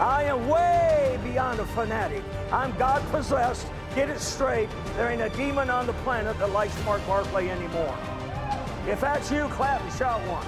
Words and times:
I 0.00 0.24
am 0.24 0.48
way 0.48 1.20
beyond 1.22 1.60
a 1.60 1.66
fanatic. 1.66 2.24
I'm 2.50 2.74
God 2.78 3.02
possessed. 3.10 3.66
Get 3.94 4.08
it 4.08 4.18
straight. 4.18 4.70
There 4.96 5.10
ain't 5.10 5.20
a 5.20 5.28
demon 5.36 5.68
on 5.68 5.86
the 5.86 5.92
planet 6.04 6.38
that 6.38 6.50
likes 6.52 6.74
Mark 6.86 7.06
Barclay 7.06 7.50
anymore. 7.50 7.94
If 8.88 9.02
that's 9.02 9.30
you, 9.30 9.46
clap 9.48 9.82
and 9.82 9.92
shout 9.92 10.22
one. 10.26 10.46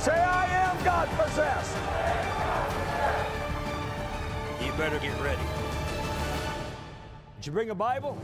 Say, 0.00 0.12
I 0.12 0.46
am 0.46 0.82
God 0.82 1.08
possessed. 1.10 1.76
You 4.64 4.72
better 4.78 4.98
get 4.98 5.20
ready. 5.20 5.42
Did 7.36 7.46
you 7.46 7.52
bring 7.52 7.68
a 7.68 7.74
Bible? 7.74 8.16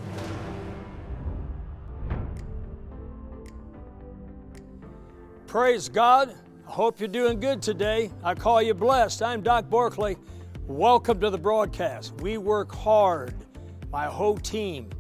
Praise 5.46 5.90
God. 5.90 6.34
Hope 6.68 7.00
you're 7.00 7.08
doing 7.08 7.40
good 7.40 7.62
today. 7.62 8.10
I 8.22 8.34
call 8.34 8.60
you 8.60 8.74
blessed. 8.74 9.22
I'm 9.22 9.40
Doc 9.40 9.70
Barclay. 9.70 10.16
Welcome 10.66 11.18
to 11.20 11.30
the 11.30 11.38
broadcast. 11.38 12.12
We 12.20 12.36
work 12.36 12.72
hard, 12.72 13.34
my 13.90 14.04
whole 14.04 14.36
team, 14.36 14.90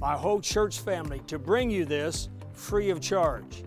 my 0.00 0.16
whole 0.16 0.40
church 0.40 0.78
family, 0.78 1.18
to 1.26 1.36
bring 1.36 1.70
you 1.72 1.84
this 1.84 2.28
free 2.52 2.90
of 2.90 3.00
charge. 3.00 3.64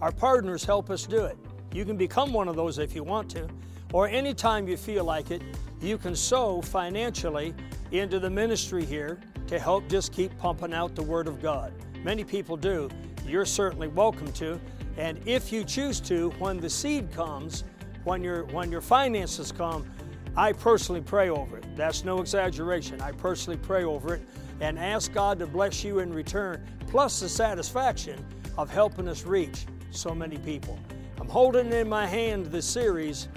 Our 0.00 0.12
partners 0.12 0.64
help 0.64 0.88
us 0.88 1.04
do 1.04 1.24
it. 1.24 1.36
You 1.72 1.84
can 1.84 1.96
become 1.96 2.32
one 2.32 2.46
of 2.46 2.54
those 2.54 2.78
if 2.78 2.94
you 2.94 3.02
want 3.02 3.28
to, 3.32 3.48
or 3.92 4.08
anytime 4.08 4.68
you 4.68 4.76
feel 4.76 5.04
like 5.04 5.32
it, 5.32 5.42
you 5.82 5.98
can 5.98 6.14
sow 6.14 6.62
financially 6.62 7.54
into 7.90 8.20
the 8.20 8.30
ministry 8.30 8.84
here 8.84 9.18
to 9.48 9.58
help 9.58 9.88
just 9.88 10.12
keep 10.12 10.34
pumping 10.38 10.72
out 10.72 10.94
the 10.94 11.02
Word 11.02 11.26
of 11.26 11.42
God. 11.42 11.72
Many 12.04 12.22
people 12.22 12.56
do. 12.56 12.88
You're 13.26 13.46
certainly 13.46 13.88
welcome 13.88 14.30
to. 14.34 14.60
And 14.96 15.20
if 15.26 15.52
you 15.52 15.64
choose 15.64 16.00
to, 16.02 16.30
when 16.38 16.58
the 16.58 16.70
seed 16.70 17.12
comes, 17.12 17.64
when 18.04 18.22
your 18.22 18.44
when 18.46 18.70
your 18.70 18.80
finances 18.80 19.50
come, 19.50 19.90
I 20.36 20.52
personally 20.52 21.00
pray 21.00 21.30
over 21.30 21.58
it. 21.58 21.64
That's 21.76 22.04
no 22.04 22.20
exaggeration. 22.20 23.00
I 23.00 23.12
personally 23.12 23.58
pray 23.58 23.84
over 23.84 24.14
it 24.14 24.22
and 24.60 24.78
ask 24.78 25.12
God 25.12 25.38
to 25.38 25.46
bless 25.46 25.82
you 25.84 26.00
in 26.00 26.12
return, 26.12 26.64
plus 26.88 27.20
the 27.20 27.28
satisfaction 27.28 28.24
of 28.56 28.70
helping 28.70 29.08
us 29.08 29.24
reach 29.24 29.66
so 29.90 30.14
many 30.14 30.38
people. 30.38 30.78
I'm 31.20 31.28
holding 31.28 31.72
in 31.72 31.88
my 31.88 32.06
hand 32.06 32.46
the 32.46 32.62
series, 32.62 33.28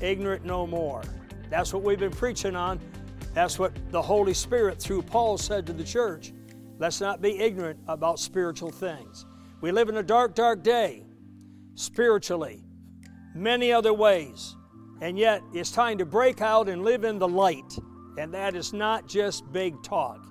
Ignorant 0.00 0.44
No 0.44 0.66
More. 0.66 1.02
That's 1.50 1.72
what 1.72 1.82
we've 1.82 1.98
been 1.98 2.10
preaching 2.10 2.56
on. 2.56 2.80
That's 3.34 3.58
what 3.58 3.72
the 3.90 4.02
Holy 4.02 4.34
Spirit, 4.34 4.80
through 4.80 5.02
Paul, 5.02 5.38
said 5.38 5.66
to 5.66 5.72
the 5.72 5.84
church. 5.84 6.32
Let's 6.78 7.00
not 7.00 7.20
be 7.20 7.38
ignorant 7.38 7.78
about 7.88 8.18
spiritual 8.18 8.70
things. 8.70 9.26
We 9.60 9.72
live 9.72 9.88
in 9.88 9.96
a 9.96 10.02
dark, 10.04 10.36
dark 10.36 10.62
day, 10.62 11.04
spiritually, 11.74 12.62
many 13.34 13.72
other 13.72 13.92
ways. 13.92 14.54
And 15.00 15.18
yet, 15.18 15.42
it's 15.52 15.72
time 15.72 15.98
to 15.98 16.06
break 16.06 16.40
out 16.40 16.68
and 16.68 16.84
live 16.84 17.04
in 17.04 17.18
the 17.18 17.26
light. 17.26 17.78
And 18.18 18.32
that 18.34 18.54
is 18.54 18.72
not 18.72 19.08
just 19.08 19.50
big 19.52 19.82
talk. 19.82 20.24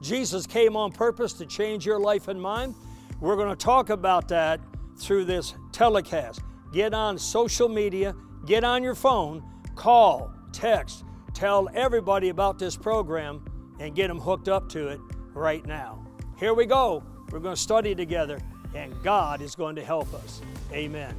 Jesus 0.00 0.46
came 0.46 0.76
on 0.76 0.90
purpose 0.90 1.32
to 1.34 1.46
change 1.46 1.86
your 1.86 2.00
life 2.00 2.26
and 2.26 2.40
mine. 2.40 2.74
We're 3.20 3.36
going 3.36 3.48
to 3.48 3.56
talk 3.56 3.90
about 3.90 4.28
that 4.28 4.60
through 4.98 5.24
this 5.24 5.54
telecast. 5.72 6.40
Get 6.72 6.94
on 6.94 7.16
social 7.16 7.68
media, 7.68 8.14
get 8.44 8.64
on 8.64 8.82
your 8.82 8.96
phone, 8.96 9.42
call, 9.76 10.32
text, 10.52 11.04
tell 11.32 11.68
everybody 11.74 12.28
about 12.28 12.58
this 12.58 12.76
program, 12.76 13.44
and 13.78 13.94
get 13.94 14.08
them 14.08 14.18
hooked 14.18 14.48
up 14.48 14.68
to 14.70 14.88
it 14.88 15.00
right 15.32 15.64
now. 15.64 16.04
Here 16.38 16.54
we 16.54 16.66
go. 16.66 17.04
We're 17.30 17.40
going 17.40 17.54
to 17.54 17.60
study 17.60 17.94
together 17.94 18.40
and 18.74 18.94
God 19.02 19.40
is 19.40 19.54
going 19.54 19.76
to 19.76 19.84
help 19.84 20.12
us. 20.14 20.40
Amen. 20.72 21.14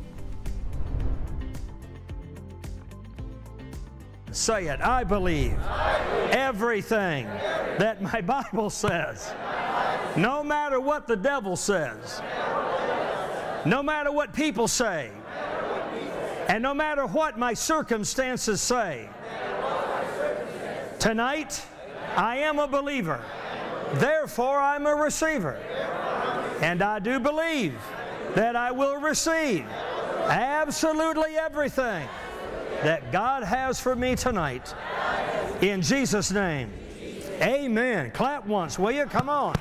Say 4.31 4.67
it. 4.67 4.81
I 4.81 5.03
believe, 5.03 5.57
I 5.59 6.03
believe 6.09 6.31
everything, 6.31 7.25
everything 7.27 7.79
that 7.79 8.01
my 8.01 8.21
Bible 8.51 8.69
says. 8.69 9.31
No 10.17 10.43
matter 10.43 10.79
what 10.79 11.07
the 11.07 11.15
devil 11.15 11.55
says, 11.55 12.21
no 13.65 13.81
matter 13.81 14.11
what 14.11 14.33
people 14.33 14.67
say, 14.67 15.11
and 16.47 16.61
no 16.61 16.73
matter 16.73 17.05
what 17.07 17.37
my 17.37 17.53
circumstances 17.53 18.61
say. 18.61 19.09
Tonight, 20.99 21.65
I 22.15 22.37
am 22.37 22.59
a 22.59 22.67
believer. 22.67 23.23
Therefore, 23.95 24.59
I'm 24.59 24.85
a 24.85 24.95
receiver. 24.95 25.59
And 26.61 26.81
I 26.81 26.99
do 26.99 27.19
believe 27.19 27.75
that 28.35 28.55
I 28.55 28.71
will 28.71 28.97
receive 28.97 29.65
absolutely 30.27 31.37
everything 31.37 32.07
that 32.83 33.11
God 33.11 33.43
has 33.43 33.79
for 33.79 33.95
me 33.95 34.15
tonight. 34.15 34.73
In 35.61 35.81
Jesus' 35.81 36.31
name. 36.31 36.71
Amen. 37.41 38.11
Clap 38.11 38.45
once, 38.45 38.79
will 38.79 38.91
you? 38.91 39.05
Come 39.05 39.29
on. 39.29 39.55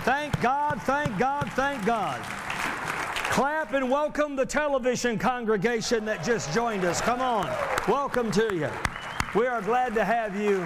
Thank 0.00 0.40
God, 0.40 0.82
thank 0.82 1.16
God, 1.18 1.50
thank 1.52 1.84
God. 1.86 2.20
Clap 3.30 3.72
and 3.72 3.90
welcome 3.90 4.36
the 4.36 4.46
television 4.46 5.18
congregation 5.18 6.04
that 6.04 6.22
just 6.22 6.52
joined 6.52 6.84
us. 6.84 7.00
Come 7.00 7.20
on. 7.20 7.46
Welcome 7.88 8.30
to 8.32 8.54
you. 8.54 8.70
We 9.34 9.46
are 9.46 9.62
glad 9.62 9.94
to 9.94 10.04
have 10.04 10.36
you 10.36 10.64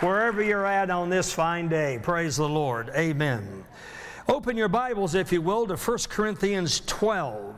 wherever 0.00 0.42
you're 0.42 0.66
at 0.66 0.90
on 0.90 1.08
this 1.08 1.32
fine 1.32 1.68
day. 1.68 1.98
Praise 2.02 2.36
the 2.36 2.48
Lord. 2.48 2.90
Amen. 2.94 3.64
Open 4.26 4.56
your 4.56 4.68
Bibles, 4.68 5.14
if 5.14 5.32
you 5.32 5.42
will, 5.42 5.66
to 5.66 5.76
1 5.76 5.98
Corinthians 6.08 6.80
12. 6.86 7.54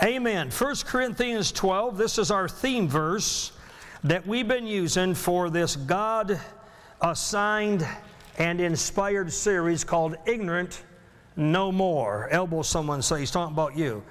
Amen. 0.00 0.48
1 0.48 0.76
Corinthians 0.84 1.50
12, 1.50 1.98
this 1.98 2.18
is 2.18 2.30
our 2.30 2.48
theme 2.48 2.86
verse 2.86 3.50
that 4.04 4.24
we've 4.24 4.46
been 4.46 4.66
using 4.66 5.12
for 5.12 5.50
this 5.50 5.74
God 5.74 6.40
assigned 7.00 7.84
and 8.38 8.60
inspired 8.60 9.32
series 9.32 9.82
called 9.82 10.14
Ignorant 10.24 10.84
No 11.34 11.72
More. 11.72 12.28
Elbow 12.30 12.62
someone 12.62 13.02
say, 13.02 13.18
he's 13.18 13.32
talking 13.32 13.54
about 13.54 13.76
you. 13.76 14.04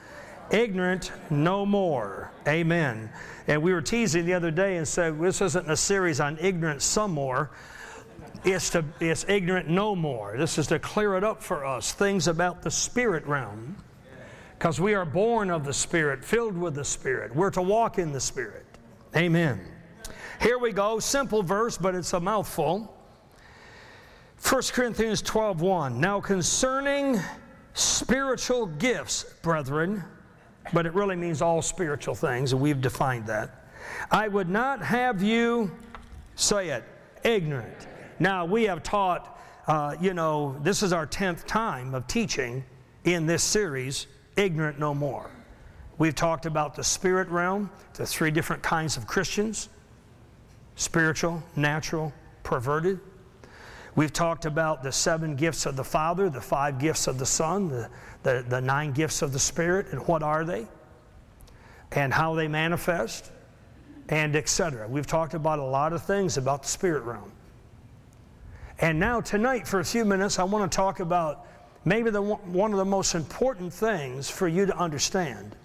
Ignorant 0.51 1.13
No 1.29 1.65
More. 1.65 2.33
Amen. 2.49 3.09
And 3.47 3.63
we 3.63 3.71
were 3.71 3.81
teasing 3.81 4.25
the 4.25 4.33
other 4.33 4.51
day 4.51 4.75
and 4.75 4.85
said, 4.85 5.21
this 5.21 5.41
isn't 5.41 5.71
a 5.71 5.77
series 5.77 6.19
on 6.19 6.37
ignorance 6.41 6.83
some 6.83 7.11
more 7.11 7.49
it's, 8.45 8.69
to, 8.71 8.85
it's 8.99 9.25
ignorant 9.27 9.67
no 9.67 9.95
more. 9.95 10.35
This 10.37 10.57
is 10.57 10.67
to 10.67 10.79
clear 10.79 11.15
it 11.15 11.23
up 11.23 11.41
for 11.41 11.65
us, 11.65 11.91
things 11.91 12.27
about 12.27 12.61
the 12.61 12.71
spirit 12.71 13.25
realm. 13.25 13.77
Because 14.57 14.79
we 14.79 14.93
are 14.93 15.05
born 15.05 15.51
of 15.51 15.65
the 15.65 15.73
Spirit, 15.73 16.23
filled 16.23 16.57
with 16.57 16.75
the 16.75 16.85
Spirit. 16.85 17.35
We're 17.35 17.51
to 17.51 17.61
walk 17.61 17.99
in 17.99 18.11
the 18.11 18.19
Spirit. 18.19 18.65
Amen. 19.15 19.59
Here 20.41 20.57
we 20.57 20.71
go, 20.71 20.99
simple 20.99 21.43
verse, 21.43 21.77
but 21.77 21.93
it's 21.93 22.13
a 22.13 22.19
mouthful. 22.19 22.91
1 24.41 24.61
Corinthians 24.73 25.21
12 25.21 25.61
1. 25.61 25.99
Now 25.99 26.21
concerning 26.21 27.19
spiritual 27.73 28.67
gifts, 28.67 29.23
brethren, 29.41 30.03
but 30.73 30.85
it 30.85 30.93
really 30.93 31.15
means 31.15 31.41
all 31.41 31.61
spiritual 31.61 32.15
things, 32.15 32.53
and 32.53 32.61
we've 32.61 32.81
defined 32.81 33.27
that. 33.27 33.67
I 34.09 34.27
would 34.27 34.49
not 34.49 34.81
have 34.81 35.21
you, 35.21 35.71
say 36.35 36.69
it, 36.69 36.83
ignorant. 37.23 37.87
Now, 38.19 38.45
we 38.45 38.63
have 38.63 38.81
taught, 38.81 39.39
uh, 39.67 39.95
you 39.99 40.13
know, 40.13 40.57
this 40.61 40.83
is 40.83 40.93
our 40.93 41.05
10th 41.05 41.45
time 41.45 41.93
of 41.93 42.07
teaching 42.07 42.63
in 43.03 43.25
this 43.25 43.43
series, 43.43 44.07
Ignorant 44.37 44.79
No 44.79 44.93
More. 44.93 45.29
We've 45.97 46.15
talked 46.15 46.45
about 46.45 46.75
the 46.75 46.83
spirit 46.83 47.27
realm, 47.29 47.69
the 47.93 48.05
three 48.05 48.31
different 48.31 48.63
kinds 48.63 48.97
of 48.97 49.07
Christians 49.07 49.69
spiritual, 50.77 51.41
natural, 51.55 52.11
perverted. 52.43 52.99
We've 53.95 54.11
talked 54.11 54.43
about 54.43 54.83
the 54.83 54.91
seven 54.91 55.37
gifts 55.37 55.65
of 55.65 55.77
the 55.77 55.85
Father, 55.85 56.29
the 56.29 56.41
five 56.41 56.79
gifts 56.79 57.07
of 57.07 57.17
the 57.17 57.25
Son, 57.25 57.69
the, 57.69 57.89
the, 58.23 58.45
the 58.49 58.59
nine 58.59 58.91
gifts 58.91 59.21
of 59.21 59.31
the 59.31 59.39
Spirit, 59.39 59.87
and 59.91 60.05
what 60.05 60.21
are 60.21 60.43
they, 60.43 60.67
and 61.93 62.13
how 62.13 62.35
they 62.35 62.49
manifest, 62.49 63.31
and 64.09 64.35
etc. 64.35 64.85
We've 64.85 65.07
talked 65.07 65.33
about 65.33 65.59
a 65.59 65.63
lot 65.63 65.93
of 65.93 66.03
things 66.03 66.35
about 66.35 66.63
the 66.63 66.67
spirit 66.67 67.03
realm. 67.03 67.31
And 68.79 68.99
now, 68.99 69.21
tonight, 69.21 69.67
for 69.67 69.79
a 69.79 69.85
few 69.85 70.03
minutes, 70.03 70.37
I 70.37 70.43
want 70.43 70.69
to 70.69 70.75
talk 70.75 70.99
about 70.99 71.47
maybe 71.85 72.09
the, 72.09 72.21
one 72.21 72.71
of 72.71 72.77
the 72.77 72.85
most 72.85 73.15
important 73.15 73.71
things 73.71 74.29
for 74.29 74.47
you 74.47 74.65
to 74.65 74.77
understand. 74.77 75.55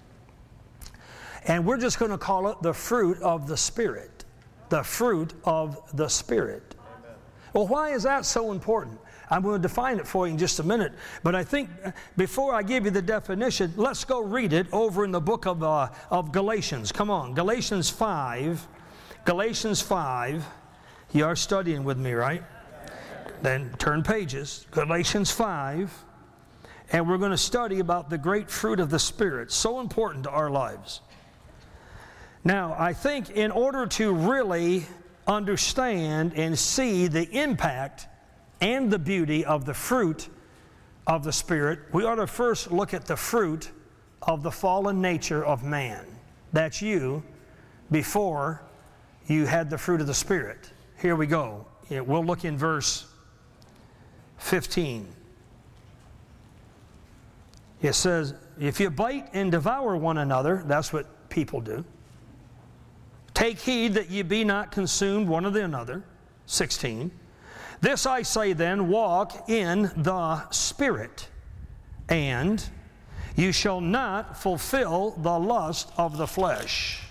And 1.46 1.66
we're 1.66 1.78
just 1.78 1.98
going 1.98 2.12
to 2.12 2.18
call 2.18 2.48
it 2.48 2.62
the 2.62 2.72
fruit 2.72 3.20
of 3.22 3.48
the 3.48 3.56
Spirit. 3.56 4.24
The 4.68 4.82
fruit 4.82 5.32
of 5.44 5.80
the 5.96 6.08
Spirit. 6.08 6.76
Well, 7.52 7.66
why 7.66 7.90
is 7.90 8.04
that 8.04 8.24
so 8.24 8.52
important? 8.52 9.00
I'm 9.28 9.42
going 9.42 9.60
to 9.60 9.62
define 9.62 9.98
it 9.98 10.06
for 10.06 10.26
you 10.26 10.32
in 10.32 10.38
just 10.38 10.60
a 10.60 10.62
minute. 10.62 10.92
But 11.24 11.34
I 11.34 11.42
think 11.42 11.68
before 12.16 12.54
I 12.54 12.62
give 12.62 12.84
you 12.84 12.90
the 12.92 13.02
definition, 13.02 13.72
let's 13.76 14.04
go 14.04 14.20
read 14.22 14.52
it 14.52 14.66
over 14.72 15.04
in 15.04 15.10
the 15.10 15.20
book 15.20 15.46
of, 15.46 15.62
uh, 15.62 15.88
of 16.10 16.30
Galatians. 16.30 16.92
Come 16.92 17.10
on, 17.10 17.34
Galatians 17.34 17.90
5. 17.90 18.68
Galatians 19.24 19.80
5. 19.80 20.44
You 21.12 21.24
are 21.24 21.36
studying 21.36 21.82
with 21.82 21.98
me, 21.98 22.12
right? 22.12 22.42
Then 23.42 23.74
turn 23.78 24.02
pages, 24.02 24.66
Galatians 24.70 25.30
5, 25.30 26.04
and 26.92 27.08
we're 27.08 27.18
going 27.18 27.30
to 27.30 27.38
study 27.38 27.78
about 27.78 28.10
the 28.10 28.18
great 28.18 28.50
fruit 28.50 28.80
of 28.80 28.90
the 28.90 28.98
Spirit, 28.98 29.50
so 29.50 29.80
important 29.80 30.24
to 30.24 30.30
our 30.30 30.50
lives. 30.50 31.00
Now, 32.44 32.74
I 32.78 32.92
think 32.92 33.30
in 33.30 33.50
order 33.50 33.86
to 33.86 34.12
really 34.12 34.86
understand 35.26 36.34
and 36.36 36.58
see 36.58 37.06
the 37.06 37.28
impact 37.30 38.08
and 38.60 38.90
the 38.90 38.98
beauty 38.98 39.44
of 39.44 39.64
the 39.64 39.74
fruit 39.74 40.28
of 41.06 41.24
the 41.24 41.32
Spirit, 41.32 41.80
we 41.92 42.04
ought 42.04 42.16
to 42.16 42.26
first 42.26 42.70
look 42.70 42.92
at 42.92 43.06
the 43.06 43.16
fruit 43.16 43.70
of 44.22 44.42
the 44.42 44.50
fallen 44.50 45.00
nature 45.00 45.44
of 45.44 45.64
man. 45.64 46.04
That's 46.52 46.82
you 46.82 47.22
before 47.90 48.62
you 49.26 49.46
had 49.46 49.70
the 49.70 49.78
fruit 49.78 50.00
of 50.00 50.06
the 50.06 50.14
Spirit. 50.14 50.72
Here 51.00 51.16
we 51.16 51.26
go. 51.26 51.66
We'll 51.88 52.24
look 52.24 52.44
in 52.44 52.58
verse 52.58 53.06
15. 54.40 55.06
It 57.82 57.94
says, 57.94 58.34
If 58.58 58.80
you 58.80 58.90
bite 58.90 59.28
and 59.32 59.52
devour 59.52 59.96
one 59.96 60.18
another, 60.18 60.62
that's 60.66 60.92
what 60.92 61.30
people 61.30 61.60
do. 61.60 61.84
Take 63.32 63.58
heed 63.60 63.94
that 63.94 64.10
ye 64.10 64.22
be 64.22 64.44
not 64.44 64.72
consumed 64.72 65.28
one 65.28 65.44
of 65.44 65.52
the 65.52 65.64
another. 65.64 66.02
16. 66.46 67.10
This 67.80 68.04
I 68.04 68.22
say 68.22 68.52
then, 68.52 68.88
walk 68.88 69.48
in 69.48 69.90
the 69.96 70.48
Spirit, 70.50 71.28
and 72.08 72.62
you 73.36 73.52
shall 73.52 73.80
not 73.80 74.36
fulfill 74.36 75.12
the 75.12 75.38
lust 75.38 75.90
of 75.96 76.18
the 76.18 76.26
flesh. 76.26 77.02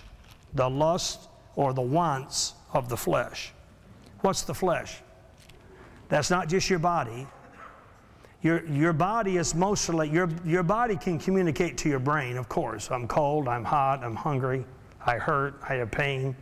The 0.54 0.68
lust 0.68 1.28
or 1.56 1.72
the 1.72 1.80
wants 1.80 2.54
of 2.72 2.88
the 2.88 2.96
flesh. 2.96 3.52
What's 4.20 4.42
the 4.42 4.54
flesh? 4.54 5.00
That's 6.10 6.28
not 6.28 6.48
just 6.48 6.68
your 6.68 6.80
body. 6.80 7.26
Your, 8.42 8.64
your 8.66 8.92
body 8.92 9.36
is 9.36 9.54
mostly, 9.54 10.10
your, 10.10 10.28
your 10.44 10.62
body 10.62 10.96
can 10.96 11.18
communicate 11.18 11.78
to 11.78 11.88
your 11.88 11.98
brain, 11.98 12.36
of 12.36 12.48
course. 12.48 12.90
I'm 12.90 13.06
cold, 13.06 13.48
I'm 13.48 13.64
hot, 13.64 14.02
I'm 14.02 14.16
hungry, 14.16 14.64
I 15.06 15.16
hurt, 15.16 15.60
I 15.68 15.74
have 15.74 15.90
pain. 15.90 16.34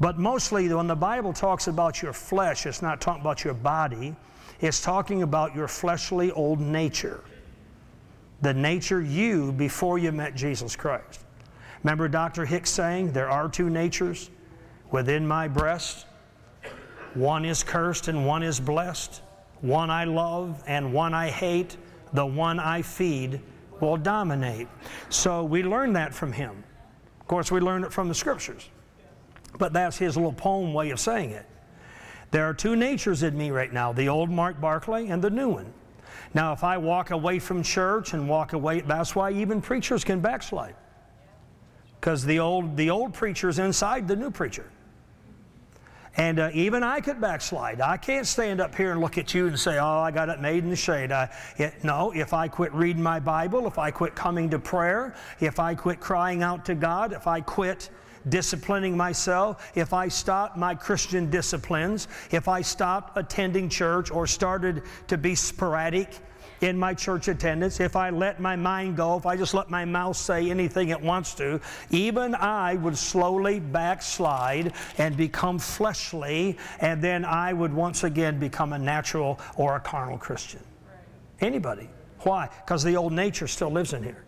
But 0.00 0.18
mostly, 0.18 0.72
when 0.72 0.86
the 0.86 0.96
Bible 0.96 1.32
talks 1.32 1.68
about 1.68 2.02
your 2.02 2.12
flesh, 2.12 2.66
it's 2.66 2.82
not 2.82 3.00
talking 3.00 3.20
about 3.20 3.44
your 3.44 3.54
body, 3.54 4.16
it's 4.60 4.82
talking 4.82 5.22
about 5.22 5.54
your 5.54 5.68
fleshly 5.68 6.32
old 6.32 6.60
nature. 6.60 7.22
The 8.42 8.52
nature 8.52 9.00
you 9.00 9.52
before 9.52 9.98
you 9.98 10.12
met 10.12 10.34
Jesus 10.34 10.74
Christ. 10.74 11.24
Remember 11.84 12.08
Dr. 12.08 12.44
Hicks 12.44 12.70
saying, 12.70 13.12
There 13.12 13.30
are 13.30 13.48
two 13.48 13.70
natures 13.70 14.30
within 14.90 15.26
my 15.26 15.46
breast. 15.46 16.06
One 17.14 17.44
is 17.44 17.62
cursed 17.62 18.08
and 18.08 18.26
one 18.26 18.42
is 18.42 18.60
blessed. 18.60 19.22
One 19.60 19.90
I 19.90 20.04
love 20.04 20.62
and 20.66 20.92
one 20.92 21.14
I 21.14 21.28
hate. 21.28 21.76
The 22.12 22.24
one 22.24 22.58
I 22.58 22.82
feed 22.82 23.40
will 23.80 23.96
dominate. 23.96 24.68
So 25.08 25.44
we 25.44 25.62
learn 25.62 25.92
that 25.94 26.14
from 26.14 26.32
him. 26.32 26.64
Of 27.20 27.26
course, 27.26 27.50
we 27.50 27.60
learn 27.60 27.84
it 27.84 27.92
from 27.92 28.08
the 28.08 28.14
scriptures. 28.14 28.68
But 29.58 29.72
that's 29.72 29.98
his 29.98 30.16
little 30.16 30.32
poem 30.32 30.72
way 30.72 30.90
of 30.90 31.00
saying 31.00 31.30
it. 31.30 31.46
There 32.30 32.44
are 32.44 32.54
two 32.54 32.76
natures 32.76 33.22
in 33.22 33.36
me 33.36 33.50
right 33.50 33.72
now 33.72 33.92
the 33.92 34.08
old 34.08 34.30
Mark 34.30 34.60
Barclay 34.60 35.08
and 35.08 35.20
the 35.20 35.30
new 35.30 35.48
one. 35.48 35.72
Now, 36.32 36.52
if 36.52 36.62
I 36.62 36.78
walk 36.78 37.10
away 37.10 37.40
from 37.40 37.62
church 37.62 38.14
and 38.14 38.28
walk 38.28 38.52
away, 38.52 38.80
that's 38.80 39.16
why 39.16 39.32
even 39.32 39.60
preachers 39.60 40.04
can 40.04 40.20
backslide. 40.20 40.76
Because 41.98 42.24
the 42.24 42.38
old, 42.38 42.76
the 42.76 42.88
old 42.88 43.12
preacher's 43.12 43.58
inside 43.58 44.06
the 44.06 44.14
new 44.14 44.30
preacher. 44.30 44.70
And 46.16 46.40
uh, 46.40 46.50
even 46.52 46.82
I 46.82 47.00
could 47.00 47.20
backslide. 47.20 47.80
I 47.80 47.96
can't 47.96 48.26
stand 48.26 48.60
up 48.60 48.74
here 48.74 48.92
and 48.92 49.00
look 49.00 49.16
at 49.16 49.32
you 49.32 49.46
and 49.46 49.58
say, 49.58 49.78
oh, 49.78 50.00
I 50.00 50.10
got 50.10 50.28
it 50.28 50.40
made 50.40 50.64
in 50.64 50.70
the 50.70 50.76
shade. 50.76 51.12
I, 51.12 51.30
it, 51.56 51.84
no, 51.84 52.10
if 52.12 52.32
I 52.32 52.48
quit 52.48 52.72
reading 52.72 53.02
my 53.02 53.20
Bible, 53.20 53.66
if 53.66 53.78
I 53.78 53.90
quit 53.90 54.14
coming 54.14 54.50
to 54.50 54.58
prayer, 54.58 55.14
if 55.38 55.60
I 55.60 55.74
quit 55.74 56.00
crying 56.00 56.42
out 56.42 56.64
to 56.66 56.74
God, 56.74 57.12
if 57.12 57.26
I 57.26 57.40
quit 57.40 57.90
disciplining 58.28 58.96
myself, 58.96 59.70
if 59.74 59.92
I 59.92 60.08
stopped 60.08 60.56
my 60.56 60.74
Christian 60.74 61.30
disciplines, 61.30 62.08
if 62.30 62.48
I 62.48 62.60
stopped 62.60 63.16
attending 63.16 63.68
church 63.68 64.10
or 64.10 64.26
started 64.26 64.82
to 65.06 65.16
be 65.16 65.34
sporadic 65.34 66.18
in 66.60 66.78
my 66.78 66.94
church 66.94 67.28
attendance, 67.28 67.80
if 67.80 67.96
I 67.96 68.10
let 68.10 68.40
my 68.40 68.56
mind 68.56 68.96
go, 68.96 69.16
if 69.16 69.26
I 69.26 69.36
just 69.36 69.54
let 69.54 69.70
my 69.70 69.84
mouth 69.84 70.16
say 70.16 70.50
anything 70.50 70.90
it 70.90 71.00
wants 71.00 71.34
to, 71.36 71.60
even 71.90 72.34
I 72.34 72.74
would 72.74 72.96
slowly 72.96 73.60
backslide 73.60 74.72
and 74.98 75.16
become 75.16 75.58
fleshly, 75.58 76.58
and 76.80 77.02
then 77.02 77.24
I 77.24 77.52
would 77.52 77.72
once 77.72 78.04
again 78.04 78.38
become 78.38 78.72
a 78.72 78.78
natural 78.78 79.40
or 79.56 79.76
a 79.76 79.80
carnal 79.80 80.18
Christian. 80.18 80.62
Anybody. 81.40 81.88
Why? 82.20 82.50
Because 82.64 82.82
the 82.84 82.96
old 82.96 83.12
nature 83.12 83.46
still 83.46 83.70
lives 83.70 83.94
in 83.94 84.02
here. 84.02 84.24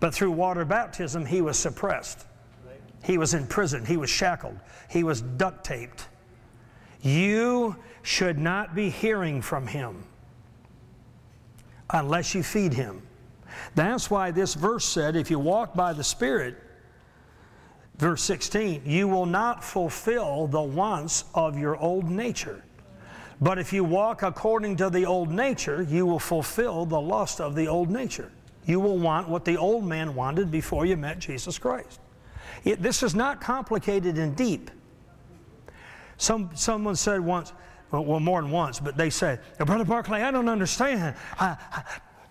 But 0.00 0.14
through 0.14 0.32
water 0.32 0.64
baptism, 0.64 1.26
he 1.26 1.42
was 1.42 1.58
suppressed. 1.58 2.26
He 3.04 3.18
was 3.18 3.34
in 3.34 3.46
prison. 3.46 3.84
He 3.84 3.96
was 3.96 4.08
shackled. 4.08 4.58
He 4.88 5.04
was 5.04 5.20
duct 5.20 5.64
taped. 5.64 6.08
You 7.02 7.76
should 8.02 8.38
not 8.38 8.74
be 8.74 8.88
hearing 8.88 9.42
from 9.42 9.66
him 9.66 10.04
unless 11.92 12.34
you 12.34 12.42
feed 12.42 12.72
him. 12.72 13.02
That's 13.74 14.10
why 14.10 14.30
this 14.30 14.54
verse 14.54 14.84
said, 14.84 15.16
if 15.16 15.30
you 15.30 15.38
walk 15.38 15.74
by 15.74 15.92
the 15.92 16.04
Spirit, 16.04 16.56
verse 17.96 18.22
16, 18.22 18.82
you 18.84 19.08
will 19.08 19.26
not 19.26 19.62
fulfill 19.62 20.46
the 20.46 20.62
wants 20.62 21.24
of 21.34 21.58
your 21.58 21.76
old 21.76 22.10
nature. 22.10 22.64
But 23.40 23.58
if 23.58 23.72
you 23.72 23.84
walk 23.84 24.22
according 24.22 24.76
to 24.76 24.90
the 24.90 25.04
old 25.04 25.30
nature, 25.30 25.82
you 25.82 26.06
will 26.06 26.18
fulfill 26.18 26.86
the 26.86 27.00
lust 27.00 27.40
of 27.40 27.54
the 27.54 27.66
old 27.66 27.90
nature. 27.90 28.30
You 28.66 28.78
will 28.78 28.98
want 28.98 29.28
what 29.28 29.44
the 29.44 29.56
old 29.56 29.84
man 29.84 30.14
wanted 30.14 30.50
before 30.50 30.86
you 30.86 30.96
met 30.96 31.18
Jesus 31.18 31.58
Christ. 31.58 31.98
It, 32.64 32.80
this 32.80 33.02
is 33.02 33.14
not 33.14 33.40
complicated 33.40 34.18
and 34.18 34.36
deep. 34.36 34.70
Some, 36.16 36.50
someone 36.54 36.94
said 36.94 37.20
once, 37.20 37.52
well, 37.92 38.20
more 38.20 38.40
than 38.40 38.50
once, 38.50 38.80
but 38.80 38.96
they 38.96 39.10
said, 39.10 39.40
Brother 39.58 39.84
Barclay, 39.84 40.22
I 40.22 40.30
don't 40.30 40.48
understand. 40.48 41.14
I, 41.38 41.56
I, 41.70 41.82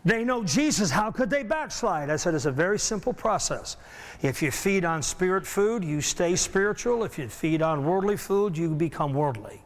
they 0.04 0.24
know 0.24 0.44
Jesus. 0.44 0.90
How 0.90 1.12
could 1.12 1.30
they 1.30 1.44
backslide? 1.44 2.10
I 2.10 2.16
said, 2.16 2.34
it's 2.34 2.46
a 2.46 2.52
very 2.52 2.80
simple 2.80 3.14
process. 3.14 3.78
If 4.24 4.42
you 4.42 4.50
feed 4.50 4.84
on 4.84 5.04
spirit 5.04 5.46
food, 5.46 5.84
you 5.84 6.02
stay 6.02 6.36
spiritual. 6.36 7.04
If 7.04 7.20
you 7.20 7.30
feed 7.30 7.62
on 7.62 7.86
worldly 7.86 8.18
food, 8.18 8.58
you 8.58 8.74
become 8.74 9.14
worldly 9.14 9.62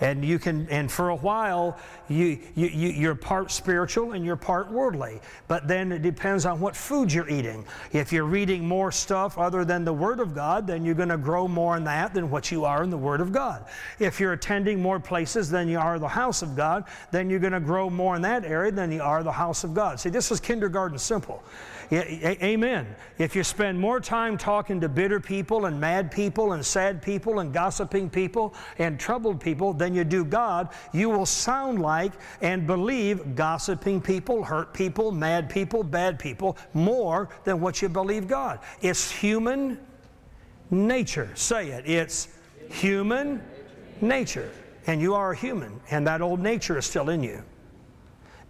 and 0.00 0.24
you 0.24 0.38
can 0.38 0.68
and 0.70 0.90
for 0.90 1.10
a 1.10 1.16
while 1.16 1.78
you, 2.08 2.38
you, 2.54 2.68
you 2.68 3.10
are 3.10 3.14
part 3.14 3.50
spiritual 3.50 4.12
and 4.12 4.24
you're 4.24 4.36
part 4.36 4.70
worldly. 4.70 5.20
But 5.46 5.68
then 5.68 5.92
it 5.92 6.02
depends 6.02 6.46
on 6.46 6.60
what 6.60 6.74
food 6.74 7.12
you're 7.12 7.28
eating. 7.28 7.64
If 7.92 8.12
you're 8.12 8.24
reading 8.24 8.66
more 8.66 8.90
stuff 8.90 9.36
other 9.36 9.64
than 9.64 9.84
the 9.84 9.92
word 9.92 10.20
of 10.20 10.34
god 10.34 10.66
then 10.66 10.84
you're 10.84 10.94
going 10.94 11.08
to 11.08 11.18
grow 11.18 11.48
more 11.48 11.76
in 11.76 11.84
that 11.84 12.14
than 12.14 12.30
what 12.30 12.50
you 12.50 12.64
are 12.64 12.82
in 12.82 12.90
the 12.90 12.98
word 12.98 13.20
of 13.20 13.32
god. 13.32 13.66
If 13.98 14.20
you're 14.20 14.32
attending 14.32 14.80
more 14.80 15.00
places 15.00 15.50
than 15.50 15.68
you 15.68 15.78
are 15.78 15.98
the 15.98 16.08
house 16.08 16.42
of 16.42 16.56
god 16.56 16.84
then 17.10 17.28
you're 17.28 17.40
going 17.40 17.52
to 17.52 17.60
grow 17.60 17.90
more 17.90 18.16
in 18.16 18.22
that 18.22 18.44
area 18.44 18.72
than 18.72 18.92
you 18.92 19.02
are 19.02 19.22
the 19.22 19.32
house 19.32 19.64
of 19.64 19.74
god. 19.74 20.00
See 20.00 20.10
this 20.10 20.30
is 20.30 20.40
kindergarten 20.40 20.98
simple 20.98 21.42
Amen. 21.90 22.86
If 23.16 23.34
you 23.34 23.42
spend 23.42 23.80
more 23.80 23.98
time 23.98 24.36
talking 24.36 24.80
to 24.82 24.88
bitter 24.88 25.20
people 25.20 25.64
and 25.64 25.80
mad 25.80 26.10
people 26.10 26.52
and 26.52 26.64
sad 26.64 27.00
people 27.00 27.38
and 27.38 27.52
gossiping 27.52 28.10
people 28.10 28.54
and 28.78 29.00
troubled 29.00 29.40
people 29.40 29.72
than 29.72 29.94
you 29.94 30.04
do 30.04 30.24
God, 30.24 30.68
you 30.92 31.08
will 31.08 31.24
sound 31.24 31.80
like 31.80 32.12
and 32.42 32.66
believe 32.66 33.34
gossiping 33.34 34.02
people, 34.02 34.44
hurt 34.44 34.74
people, 34.74 35.12
mad 35.12 35.48
people, 35.48 35.82
bad 35.82 36.18
people 36.18 36.58
more 36.74 37.30
than 37.44 37.60
what 37.60 37.80
you 37.80 37.88
believe 37.88 38.28
God. 38.28 38.60
It's 38.82 39.10
human 39.10 39.78
nature. 40.70 41.30
Say 41.34 41.68
it. 41.68 41.88
It's 41.88 42.28
human 42.68 43.42
nature. 44.02 44.50
And 44.86 45.00
you 45.00 45.14
are 45.14 45.32
a 45.32 45.36
human, 45.36 45.80
and 45.90 46.06
that 46.06 46.20
old 46.20 46.40
nature 46.40 46.78
is 46.78 46.86
still 46.86 47.10
in 47.10 47.22
you. 47.22 47.42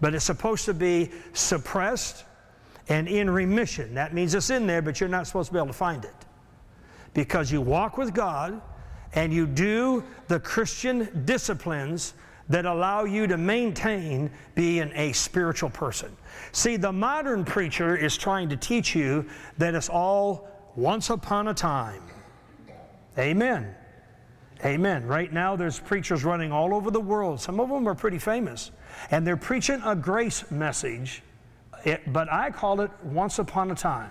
But 0.00 0.14
it's 0.14 0.24
supposed 0.24 0.64
to 0.66 0.74
be 0.74 1.10
suppressed 1.32 2.24
and 2.88 3.08
in 3.08 3.28
remission. 3.28 3.94
That 3.94 4.14
means 4.14 4.34
it's 4.34 4.50
in 4.50 4.66
there, 4.66 4.82
but 4.82 5.00
you're 5.00 5.08
not 5.08 5.26
supposed 5.26 5.48
to 5.48 5.52
be 5.52 5.58
able 5.58 5.68
to 5.68 5.72
find 5.72 6.04
it. 6.04 6.14
Because 7.14 7.52
you 7.52 7.60
walk 7.60 7.98
with 7.98 8.14
God 8.14 8.60
and 9.14 9.32
you 9.32 9.46
do 9.46 10.04
the 10.28 10.40
Christian 10.40 11.22
disciplines 11.24 12.14
that 12.48 12.64
allow 12.64 13.04
you 13.04 13.26
to 13.26 13.36
maintain 13.36 14.30
being 14.54 14.90
a 14.94 15.12
spiritual 15.12 15.70
person. 15.70 16.16
See, 16.52 16.76
the 16.76 16.92
modern 16.92 17.44
preacher 17.44 17.96
is 17.96 18.16
trying 18.16 18.48
to 18.48 18.56
teach 18.56 18.94
you 18.94 19.26
that 19.58 19.74
it's 19.74 19.88
all 19.88 20.48
once 20.74 21.10
upon 21.10 21.48
a 21.48 21.54
time. 21.54 22.02
Amen. 23.18 23.74
Amen. 24.64 25.06
Right 25.06 25.32
now, 25.32 25.56
there's 25.56 25.78
preachers 25.78 26.24
running 26.24 26.50
all 26.50 26.74
over 26.74 26.90
the 26.90 27.00
world. 27.00 27.40
Some 27.40 27.60
of 27.60 27.68
them 27.68 27.86
are 27.86 27.94
pretty 27.94 28.18
famous. 28.18 28.70
And 29.10 29.26
they're 29.26 29.36
preaching 29.36 29.80
a 29.84 29.94
grace 29.94 30.50
message 30.50 31.22
it, 31.84 32.12
but 32.12 32.32
I 32.32 32.50
call 32.50 32.80
it 32.80 32.90
Once 33.02 33.38
Upon 33.38 33.70
a 33.70 33.74
Time. 33.74 34.10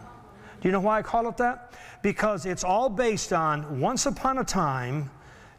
Do 0.62 0.68
you 0.68 0.72
know 0.72 0.80
why 0.80 1.00
I 1.00 1.02
call 1.02 1.28
it 1.30 1.38
that? 1.38 1.74
Because 2.02 2.46
it's 2.46 2.64
all 2.64 2.90
based 2.90 3.32
on 3.34 3.80
once 3.80 4.06
upon 4.06 4.40
a 4.40 4.44
time, 4.44 5.12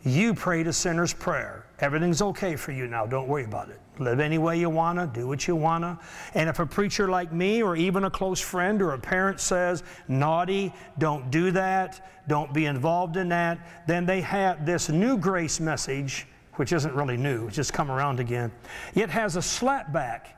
you 0.05 0.35
prayed 0.35 0.67
a 0.67 0.73
sinner's 0.73 1.13
prayer. 1.13 1.67
Everything's 1.81 2.23
okay 2.23 2.57
for 2.57 2.73
you 2.73 2.87
now. 2.87 3.07
Don't 3.07 3.29
worry 3.29 3.45
about 3.45 3.69
it. 3.69 3.81
Live 3.99 4.21
any 4.21 4.39
way 4.39 4.59
you 4.59 4.71
want 4.71 4.99
to, 4.99 5.07
do 5.07 5.27
what 5.27 5.47
you 5.47 5.55
want 5.57 5.83
to. 5.83 5.99
And 6.35 6.49
if 6.49 6.59
a 6.59 6.67
preacher 6.67 7.09
like 7.09 7.33
me, 7.33 7.63
or 7.63 7.77
even 7.77 8.05
a 8.05 8.11
close 8.11 8.41
friend 8.41 8.81
or 8.81 8.95
a 8.95 8.99
parent 8.99 9.41
says, 9.41 9.83
naughty, 10.07 10.73
don't 10.99 11.31
do 11.31 11.51
that, 11.53 12.09
don't 12.29 12.53
be 12.53 12.67
involved 12.67 13.17
in 13.17 13.29
that, 13.31 13.87
then 13.87 14.07
they 14.07 14.21
have 14.21 14.65
this 14.65 14.89
new 14.89 15.17
grace 15.17 15.61
message, 15.61 16.27
which 16.55 16.73
isn't 16.73 16.95
really 16.95 17.17
new, 17.17 17.47
it's 17.47 17.57
just 17.57 17.73
come 17.73 17.91
around 17.91 18.21
again. 18.21 18.53
It 18.95 19.11
has 19.11 19.37
a 19.37 19.43
slap 19.43 19.93
back 19.93 20.38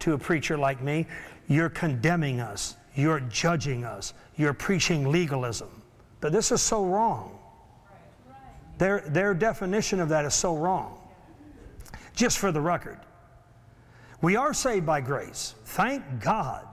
to 0.00 0.14
a 0.14 0.18
preacher 0.18 0.56
like 0.56 0.82
me. 0.82 1.06
You're 1.48 1.70
condemning 1.70 2.40
us, 2.40 2.76
you're 2.94 3.20
judging 3.20 3.84
us, 3.84 4.14
you're 4.36 4.54
preaching 4.54 5.10
legalism. 5.10 5.70
But 6.20 6.32
this 6.32 6.52
is 6.52 6.60
so 6.60 6.84
wrong. 6.84 7.38
Their, 8.78 9.00
their 9.00 9.34
definition 9.34 10.00
of 10.00 10.08
that 10.10 10.24
is 10.24 10.34
so 10.34 10.56
wrong. 10.56 10.98
Just 12.14 12.38
for 12.38 12.52
the 12.52 12.60
record, 12.60 12.98
we 14.20 14.36
are 14.36 14.52
saved 14.52 14.86
by 14.86 15.00
grace. 15.00 15.54
Thank 15.64 16.02
God. 16.20 16.64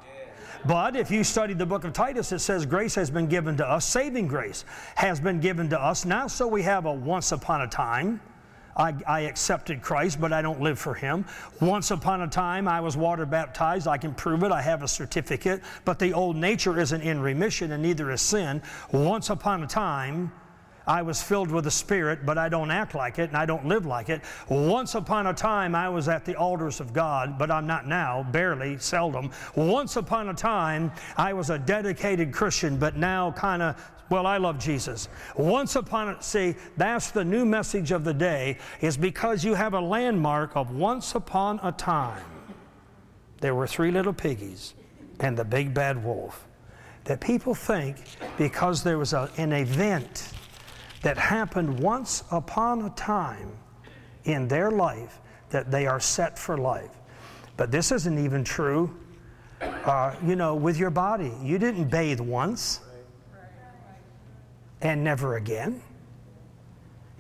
But 0.66 0.96
if 0.96 1.12
you 1.12 1.24
study 1.24 1.54
the 1.54 1.66
book 1.66 1.84
of 1.84 1.94
Titus, 1.94 2.32
it 2.32 2.40
says 2.40 2.66
grace 2.66 2.96
has 2.96 3.12
been 3.12 3.28
given 3.28 3.56
to 3.58 3.68
us, 3.68 3.86
saving 3.86 4.28
grace 4.28 4.66
has 4.96 5.20
been 5.20 5.40
given 5.40 5.70
to 5.70 5.80
us. 5.80 6.06
Now, 6.06 6.26
so 6.26 6.48
we 6.48 6.64
have 6.64 6.86
a 6.86 6.92
once 6.92 7.32
upon 7.32 7.62
a 7.62 7.68
time. 7.68 8.20
I, 8.76 8.94
I, 9.08 9.22
accepted 9.22 9.82
Christ, 9.82 10.20
but 10.20 10.34
I 10.34 10.42
don't 10.42 10.62
live 10.62 10.78
for 10.78 10.94
Him. 10.94 11.26
Once 11.62 11.92
upon 11.92 12.22
a 12.22 12.28
time, 12.28 12.68
I 12.68 12.82
was 12.82 12.98
water 12.98 13.26
baptized. 13.26 13.88
I 13.88 13.98
can 13.98 14.14
prove 14.14 14.44
it. 14.44 14.52
I 14.52 14.62
have 14.62 14.84
a 14.84 14.88
certificate. 14.88 15.62
But 15.86 16.00
the 16.00 16.14
old 16.14 16.36
nature 16.36 16.80
isn't 16.80 17.02
in 17.02 17.22
remission, 17.22 17.72
and 17.72 17.82
neither 17.82 18.12
is 18.12 18.22
sin. 18.22 18.62
Once 18.92 19.30
upon 19.30 19.64
a 19.64 19.68
time, 19.68 20.32
I 20.88 21.02
was 21.02 21.22
filled 21.22 21.50
with 21.50 21.64
the 21.64 21.72
Spirit, 21.72 22.26
but 22.26 22.38
I 22.38 22.50
don't 22.50 22.70
act 22.70 22.94
like 22.94 23.18
it 23.18 23.30
and 23.30 23.38
I 23.38 23.46
don't 23.46 23.66
live 23.66 23.86
like 23.86 24.10
it. 24.10 24.22
Once 24.50 24.96
upon 24.96 25.28
a 25.28 25.34
time, 25.34 25.74
I 25.74 25.90
was 25.90 26.08
at 26.08 26.26
the 26.26 26.36
altars 26.36 26.80
of 26.80 26.94
God, 26.94 27.38
but 27.40 27.50
I'm 27.50 27.66
not 27.66 27.88
now, 27.88 28.24
barely, 28.32 28.78
seldom. 28.78 29.32
Once 29.56 29.96
upon 29.96 30.30
a 30.30 30.34
time, 30.34 30.92
I 31.18 31.34
was 31.34 31.50
a 31.50 31.58
dedicated 31.58 32.32
Christian, 32.32 32.78
but 32.78 32.98
now 32.98 33.32
kind 33.32 33.62
of 33.62 33.92
well, 34.10 34.28
I 34.28 34.38
love 34.38 34.60
Jesus. 34.60 35.10
Once 35.36 35.76
upon 35.76 36.10
a 36.10 36.22
see, 36.22 36.56
that's 36.78 37.12
the 37.12 37.26
new 37.26 37.46
message 37.46 37.92
of 37.92 38.04
the 38.04 38.14
day, 38.14 38.58
is 38.82 38.98
because 38.98 39.44
you 39.44 39.56
have 39.56 39.74
a 39.74 39.80
landmark 39.80 40.56
of 40.56 40.72
once 40.72 41.16
upon 41.16 41.60
a 41.64 41.72
time. 41.72 42.24
There 43.42 43.56
were 43.56 43.68
three 43.68 43.92
little 43.92 44.14
piggies 44.14 44.76
and 45.20 45.36
the 45.38 45.46
big 45.46 45.74
bad 45.74 46.04
wolf. 46.04 46.48
That 47.06 47.22
people 47.22 47.54
think 47.54 47.98
because 48.38 48.84
there 48.84 48.98
was 48.98 49.14
a, 49.14 49.30
an 49.38 49.52
event 49.52 50.32
that 51.02 51.18
happened 51.18 51.80
once 51.80 52.24
upon 52.32 52.84
a 52.84 52.90
time 52.92 53.52
in 54.24 54.48
their 54.48 54.72
life 54.72 55.20
that 55.50 55.72
they 55.72 55.86
are 55.88 56.00
set 56.00 56.38
for 56.38 56.58
life. 56.58 56.90
But 57.58 57.72
this 57.72 57.92
isn't 57.92 58.18
even 58.18 58.44
true, 58.44 58.96
uh, 59.62 60.16
you 60.26 60.36
know, 60.36 60.56
with 60.56 60.78
your 60.78 60.90
body. 60.90 61.32
You 61.42 61.58
didn't 61.60 61.90
bathe 61.90 62.20
once 62.20 62.82
and 64.82 65.04
never 65.04 65.38
again. 65.38 65.82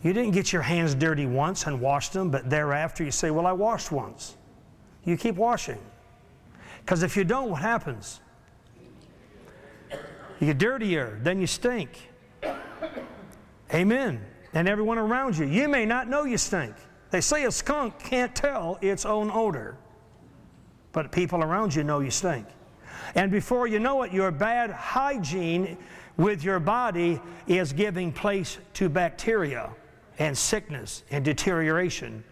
You 0.03 0.13
didn't 0.13 0.31
get 0.31 0.53
your 0.53 0.61
hands 0.61 0.93
dirty 0.93 1.25
once 1.25 1.65
and 1.65 1.81
wash 1.81 2.09
them, 2.09 2.29
but 2.29 2.49
thereafter 2.49 3.03
you 3.03 3.11
say, 3.11 3.31
Well, 3.31 3.47
I 3.47 3.53
washed 3.53 3.91
once. 3.91 4.37
You 5.03 5.17
keep 5.17 5.35
washing. 5.35 5.79
Because 6.81 7.01
if 7.01 7.17
you 7.17 7.23
don't, 7.23 7.49
what 7.49 7.61
happens? 7.61 8.19
You 10.39 10.47
get 10.47 10.57
dirtier, 10.57 11.19
then 11.23 11.39
you 11.39 11.47
stink. 11.47 12.09
Amen. 13.73 14.23
And 14.53 14.69
everyone 14.69 14.97
around 14.97 15.37
you. 15.37 15.45
You 15.45 15.67
may 15.67 15.85
not 15.85 16.07
know 16.07 16.25
you 16.25 16.37
stink. 16.37 16.75
They 17.09 17.21
say 17.21 17.45
a 17.45 17.51
skunk 17.51 17.97
can't 17.99 18.35
tell 18.35 18.77
its 18.81 19.05
own 19.05 19.31
odor, 19.31 19.77
but 20.91 21.11
people 21.11 21.43
around 21.43 21.73
you 21.73 21.83
know 21.83 21.99
you 21.99 22.11
stink. 22.11 22.45
And 23.15 23.31
before 23.31 23.67
you 23.67 23.79
know 23.79 24.03
it, 24.03 24.11
your 24.11 24.31
bad 24.31 24.71
hygiene 24.71 25.77
with 26.17 26.43
your 26.43 26.59
body 26.59 27.19
is 27.47 27.73
giving 27.73 28.11
place 28.11 28.57
to 28.73 28.89
bacteria 28.89 29.69
and 30.19 30.37
sickness 30.37 31.03
and 31.11 31.25
deterioration 31.25 32.23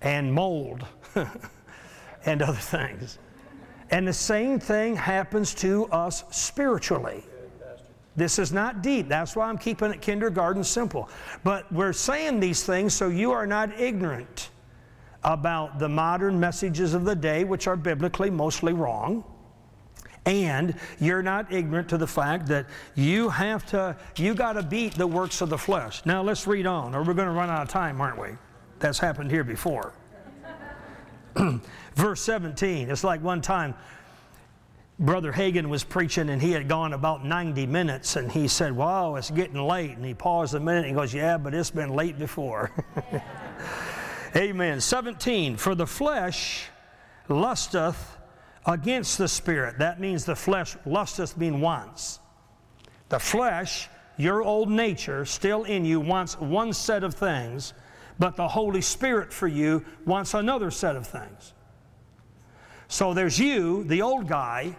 and 0.00 0.32
mold 0.32 0.86
and 2.26 2.42
other 2.42 2.52
things. 2.52 3.18
And 3.90 4.06
the 4.06 4.12
same 4.12 4.58
thing 4.58 4.96
happens 4.96 5.54
to 5.56 5.86
us 5.86 6.24
spiritually. 6.30 7.24
This 8.16 8.38
is 8.38 8.52
not 8.52 8.82
deep. 8.82 9.08
That's 9.08 9.34
why 9.34 9.48
I'm 9.48 9.58
keeping 9.58 9.90
it 9.90 10.00
kindergarten 10.00 10.62
simple. 10.62 11.08
But 11.42 11.70
we're 11.72 11.92
saying 11.92 12.38
these 12.40 12.62
things 12.64 12.94
so 12.94 13.08
you 13.08 13.32
are 13.32 13.46
not 13.46 13.78
ignorant 13.78 14.50
about 15.24 15.78
the 15.78 15.88
modern 15.88 16.38
messages 16.38 16.94
of 16.94 17.04
the 17.04 17.16
day, 17.16 17.44
which 17.44 17.66
are 17.66 17.76
biblically 17.76 18.30
mostly 18.30 18.72
wrong. 18.72 19.24
And 20.26 20.74
you're 21.00 21.22
not 21.22 21.52
ignorant 21.52 21.88
to 21.90 21.98
the 21.98 22.06
fact 22.06 22.46
that 22.46 22.66
you 22.94 23.28
have 23.28 23.66
to, 23.66 23.96
you 24.16 24.34
got 24.34 24.54
to 24.54 24.62
beat 24.62 24.94
the 24.94 25.06
works 25.06 25.40
of 25.40 25.50
the 25.50 25.58
flesh. 25.58 26.04
Now 26.06 26.22
let's 26.22 26.46
read 26.46 26.66
on, 26.66 26.94
or 26.94 27.02
we're 27.02 27.14
going 27.14 27.28
to 27.28 27.34
run 27.34 27.50
out 27.50 27.62
of 27.62 27.68
time, 27.68 28.00
aren't 28.00 28.18
we? 28.18 28.28
That's 28.78 28.98
happened 28.98 29.30
here 29.30 29.44
before. 29.44 29.92
Verse 31.94 32.20
17, 32.22 32.90
it's 32.90 33.04
like 33.04 33.22
one 33.22 33.42
time 33.42 33.74
Brother 34.98 35.32
Hagin 35.32 35.68
was 35.68 35.82
preaching 35.82 36.30
and 36.30 36.40
he 36.40 36.52
had 36.52 36.68
gone 36.68 36.92
about 36.92 37.24
90 37.24 37.66
minutes 37.66 38.16
and 38.16 38.30
he 38.30 38.46
said, 38.46 38.72
Wow, 38.72 39.16
it's 39.16 39.30
getting 39.30 39.60
late. 39.60 39.90
And 39.90 40.04
he 40.04 40.14
paused 40.14 40.54
a 40.54 40.60
minute 40.60 40.80
and 40.80 40.88
he 40.88 40.92
goes, 40.92 41.12
Yeah, 41.12 41.36
but 41.36 41.52
it's 41.52 41.70
been 41.70 41.90
late 41.90 42.18
before. 42.18 42.70
Amen. 44.36 44.80
17, 44.80 45.56
for 45.56 45.74
the 45.74 45.86
flesh 45.86 46.66
lusteth 47.28 48.13
against 48.66 49.18
the 49.18 49.28
spirit. 49.28 49.78
That 49.78 50.00
means 50.00 50.24
the 50.24 50.36
flesh 50.36 50.76
lusteth 50.86 51.36
mean 51.36 51.60
wants. 51.60 52.20
The 53.08 53.18
flesh, 53.18 53.88
your 54.16 54.42
old 54.42 54.70
nature, 54.70 55.24
still 55.24 55.64
in 55.64 55.84
you, 55.84 56.00
wants 56.00 56.38
one 56.38 56.72
set 56.72 57.04
of 57.04 57.14
things, 57.14 57.74
but 58.18 58.36
the 58.36 58.48
Holy 58.48 58.80
Spirit 58.80 59.32
for 59.32 59.48
you 59.48 59.84
wants 60.06 60.34
another 60.34 60.70
set 60.70 60.96
of 60.96 61.06
things. 61.06 61.52
So 62.88 63.12
there's 63.12 63.38
you, 63.38 63.84
the 63.84 64.02
old 64.02 64.28
guy, 64.28 64.76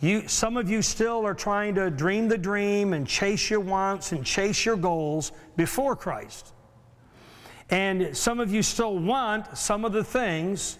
you, 0.00 0.28
some 0.28 0.56
of 0.56 0.68
you 0.68 0.82
still 0.82 1.24
are 1.24 1.34
trying 1.34 1.76
to 1.76 1.90
dream 1.90 2.28
the 2.28 2.36
dream 2.36 2.92
and 2.92 3.06
chase 3.06 3.48
your 3.48 3.60
wants 3.60 4.12
and 4.12 4.24
chase 4.24 4.64
your 4.64 4.76
goals 4.76 5.32
before 5.56 5.96
Christ. 5.96 6.52
And 7.70 8.14
some 8.14 8.40
of 8.40 8.52
you 8.52 8.62
still 8.62 8.98
want 8.98 9.56
some 9.56 9.84
of 9.84 9.92
the 9.92 10.04
things 10.04 10.78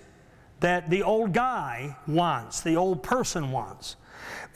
that 0.61 0.90
the 0.90 1.02
old 1.02 1.32
guy 1.32 1.96
wants, 2.06 2.61
the 2.61 2.76
old 2.76 3.02
person 3.02 3.50
wants. 3.50 3.96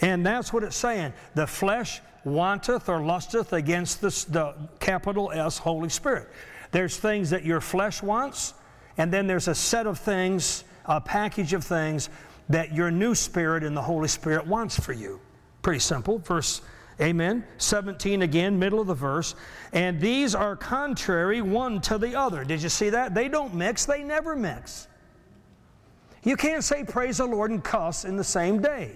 And 0.00 0.24
that's 0.24 0.52
what 0.52 0.62
it's 0.62 0.76
saying. 0.76 1.12
The 1.34 1.46
flesh 1.46 2.00
wanteth 2.24 2.88
or 2.88 3.00
lusteth 3.00 3.52
against 3.52 4.00
the, 4.00 4.08
the 4.30 4.54
capital 4.80 5.30
S 5.32 5.58
Holy 5.58 5.88
Spirit. 5.88 6.28
There's 6.70 6.96
things 6.96 7.30
that 7.30 7.44
your 7.44 7.60
flesh 7.60 8.02
wants, 8.02 8.54
and 8.96 9.12
then 9.12 9.26
there's 9.26 9.48
a 9.48 9.54
set 9.54 9.86
of 9.86 9.98
things, 9.98 10.64
a 10.84 11.00
package 11.00 11.52
of 11.52 11.64
things 11.64 12.10
that 12.48 12.72
your 12.72 12.90
new 12.90 13.14
spirit 13.14 13.62
in 13.62 13.74
the 13.74 13.82
Holy 13.82 14.08
Spirit 14.08 14.46
wants 14.46 14.78
for 14.78 14.92
you. 14.92 15.20
Pretty 15.62 15.80
simple. 15.80 16.18
Verse, 16.18 16.62
amen. 17.00 17.44
17 17.58 18.22
again, 18.22 18.58
middle 18.58 18.80
of 18.80 18.86
the 18.86 18.94
verse. 18.94 19.34
And 19.72 20.00
these 20.00 20.34
are 20.34 20.56
contrary 20.56 21.42
one 21.42 21.80
to 21.82 21.98
the 21.98 22.14
other. 22.18 22.44
Did 22.44 22.62
you 22.62 22.68
see 22.68 22.90
that? 22.90 23.14
They 23.14 23.28
don't 23.28 23.54
mix, 23.54 23.86
they 23.86 24.02
never 24.02 24.36
mix. 24.36 24.88
You 26.28 26.36
can't 26.36 26.62
say 26.62 26.84
praise 26.84 27.16
the 27.16 27.24
Lord 27.24 27.50
and 27.50 27.64
cuss 27.64 28.04
in 28.04 28.16
the 28.18 28.22
same 28.22 28.60
day. 28.60 28.90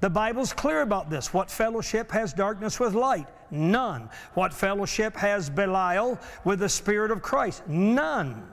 The 0.00 0.10
Bible's 0.10 0.52
clear 0.52 0.80
about 0.80 1.10
this. 1.10 1.32
What 1.32 1.48
fellowship 1.48 2.10
has 2.10 2.32
darkness 2.32 2.80
with 2.80 2.96
light? 2.96 3.28
None. 3.52 4.10
What 4.34 4.52
fellowship 4.52 5.14
has 5.14 5.48
Belial 5.48 6.18
with 6.42 6.58
the 6.58 6.68
Spirit 6.68 7.12
of 7.12 7.22
Christ? 7.22 7.68
None. 7.68 8.50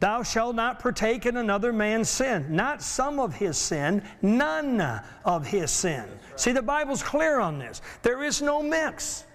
Thou 0.00 0.22
shalt 0.22 0.56
not 0.56 0.78
partake 0.78 1.26
in 1.26 1.36
another 1.36 1.74
man's 1.74 2.08
sin. 2.08 2.46
Not 2.56 2.80
some 2.80 3.20
of 3.20 3.34
his 3.34 3.58
sin, 3.58 4.02
none 4.22 4.80
of 5.26 5.46
his 5.46 5.70
sin. 5.70 6.06
See, 6.36 6.52
the 6.52 6.62
Bible's 6.62 7.02
clear 7.02 7.38
on 7.38 7.58
this. 7.58 7.82
There 8.00 8.22
is 8.22 8.40
no 8.40 8.62
mix. 8.62 9.26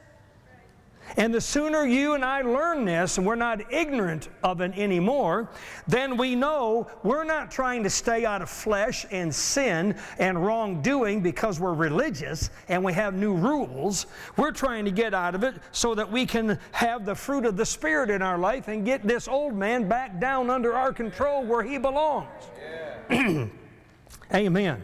And 1.17 1.33
the 1.33 1.41
sooner 1.41 1.85
you 1.85 2.13
and 2.13 2.25
I 2.25 2.41
learn 2.41 2.85
this, 2.85 3.17
and 3.17 3.27
we're 3.27 3.35
not 3.35 3.71
ignorant 3.71 4.29
of 4.43 4.61
it 4.61 4.77
anymore, 4.77 5.49
then 5.87 6.17
we 6.17 6.35
know 6.35 6.87
we're 7.03 7.23
not 7.23 7.51
trying 7.51 7.83
to 7.83 7.89
stay 7.89 8.25
out 8.25 8.41
of 8.41 8.49
flesh 8.49 9.05
and 9.11 9.33
sin 9.33 9.95
and 10.17 10.43
wrongdoing 10.43 11.21
because 11.21 11.59
we're 11.59 11.73
religious 11.73 12.49
and 12.67 12.83
we 12.83 12.93
have 12.93 13.13
new 13.13 13.35
rules. 13.35 14.07
We're 14.37 14.51
trying 14.51 14.85
to 14.85 14.91
get 14.91 15.13
out 15.13 15.35
of 15.35 15.43
it 15.43 15.55
so 15.71 15.93
that 15.95 16.11
we 16.11 16.25
can 16.25 16.57
have 16.71 17.05
the 17.05 17.15
fruit 17.15 17.45
of 17.45 17.57
the 17.57 17.65
Spirit 17.65 18.09
in 18.09 18.21
our 18.21 18.37
life 18.37 18.67
and 18.67 18.85
get 18.85 19.05
this 19.05 19.27
old 19.27 19.53
man 19.53 19.87
back 19.87 20.19
down 20.19 20.49
under 20.49 20.73
our 20.73 20.91
control 20.93 21.43
where 21.43 21.63
he 21.63 21.77
belongs. 21.77 22.27
Yeah. 23.09 23.47
Amen. 24.33 24.81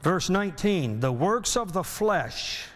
Verse 0.00 0.30
19 0.30 1.00
The 1.00 1.12
works 1.12 1.56
of 1.56 1.72
the 1.72 1.84
flesh 1.84 2.66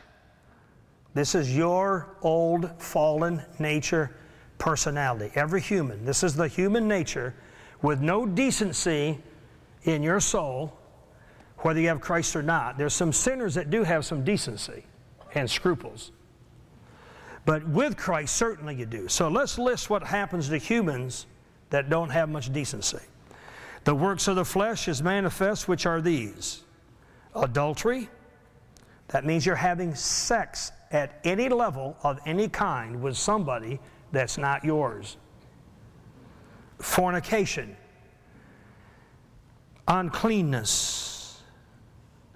this 1.15 1.35
is 1.35 1.57
your 1.57 2.17
old 2.23 2.71
fallen 2.81 3.43
nature 3.59 4.15
personality. 4.59 5.31
Every 5.35 5.61
human. 5.61 6.05
This 6.05 6.23
is 6.23 6.35
the 6.35 6.49
human 6.49 6.89
nature 6.89 7.35
with 7.83 8.01
no 8.01 8.27
decency 8.27 9.19
in 9.85 10.03
your 10.03 10.21
soul, 10.21 10.77
whether 11.59 11.81
you 11.81 11.89
have 11.89 12.01
Christ 12.01 12.35
or 12.35 12.43
not. 12.43 12.79
There's 12.79 12.95
some 12.95 13.13
sinners 13.13 13.55
that 13.55 13.71
do 13.71 13.85
have 13.85 14.05
some 14.05 14.25
decency 14.25 14.85
and 15.35 15.49
scruples. 15.49 16.11
But 17.45 17.67
with 17.69 17.97
Christ, 17.97 18.37
certainly 18.37 18.75
you 18.75 18.87
do. 18.87 19.09
So 19.09 19.29
let's 19.29 19.59
list 19.59 19.91
what 19.91 20.03
happens 20.03 20.49
to 20.49 20.57
humans 20.57 21.27
that 21.71 21.91
don't 21.91 22.11
have 22.11 22.29
much 22.29 22.53
decency. 22.53 23.01
The 23.85 23.95
works 23.95 24.29
of 24.29 24.37
the 24.37 24.45
flesh 24.45 24.89
is 24.89 25.03
manifest, 25.03 25.69
which 25.69 25.85
are 25.85 26.01
these 26.01 26.63
adultery. 27.35 28.09
That 29.09 29.27
means 29.27 29.45
you're 29.45 29.57
having 29.57 29.95
sex 29.95 30.73
at 30.95 31.19
any 31.25 31.49
level 31.49 31.97
of 32.05 32.21
any 32.25 32.49
kind 32.49 33.03
with 33.03 33.17
somebody 33.17 33.81
that's 34.13 34.39
not 34.39 34.65
yours. 34.65 35.17
Fornication, 36.79 37.77
uncleanness, 39.89 41.43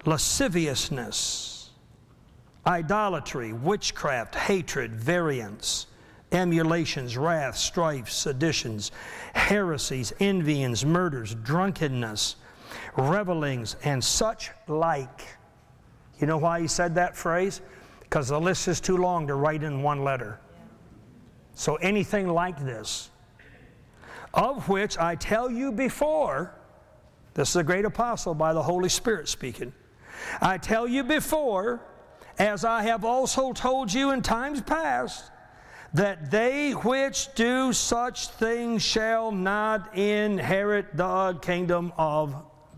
lasciviousness, 0.05 1.71
idolatry, 2.67 3.53
witchcraft, 3.53 4.35
hatred, 4.35 4.93
variance, 4.93 5.87
emulations, 6.33 7.17
wrath, 7.17 7.57
strife, 7.57 8.11
seditions, 8.11 8.91
heresies, 9.35 10.13
envyings, 10.19 10.85
murders, 10.85 11.37
drunkenness, 11.37 12.35
revelings, 12.97 13.77
and 13.85 14.03
such 14.03 14.51
like. 14.67 15.23
You 16.19 16.27
know 16.27 16.39
why 16.39 16.61
he 16.61 16.67
said 16.67 16.97
that 16.97 17.17
phrase? 17.17 17.61
Because 18.09 18.29
the 18.29 18.41
list 18.41 18.69
is 18.69 18.81
too 18.81 18.97
long 18.97 19.27
to 19.27 19.35
write 19.35 19.63
in 19.63 19.83
one 19.83 20.03
letter. 20.03 20.41
So 21.53 21.77
anything 21.77 22.29
like 22.29 22.65
this, 22.65 23.11
of 24.33 24.69
which 24.69 24.97
I 24.97 25.15
tell 25.15 25.51
you 25.51 25.73
before, 25.73 26.55
this 27.35 27.51
is 27.51 27.57
a 27.57 27.63
great 27.63 27.85
apostle 27.85 28.35
by 28.35 28.53
the 28.53 28.63
Holy 28.63 28.89
Spirit 28.89 29.29
speaking. 29.29 29.73
I 30.41 30.59
tell 30.59 30.89
you 30.89 31.05
before, 31.05 31.81
as 32.39 32.65
I 32.65 32.83
have 32.85 33.05
also 33.05 33.53
told 33.53 33.93
you 33.93 34.13
in 34.13 34.23
times 34.23 34.61
past, 34.61 35.31
that 35.95 36.31
they 36.31 36.73
which 36.73 37.35
do 37.35 37.73
such 37.73 38.29
things 38.29 38.83
shall 38.83 39.33
not 39.33 39.97
inherit 39.97 40.97
the 40.97 41.39
kingdom 41.43 41.93
of 41.97 42.35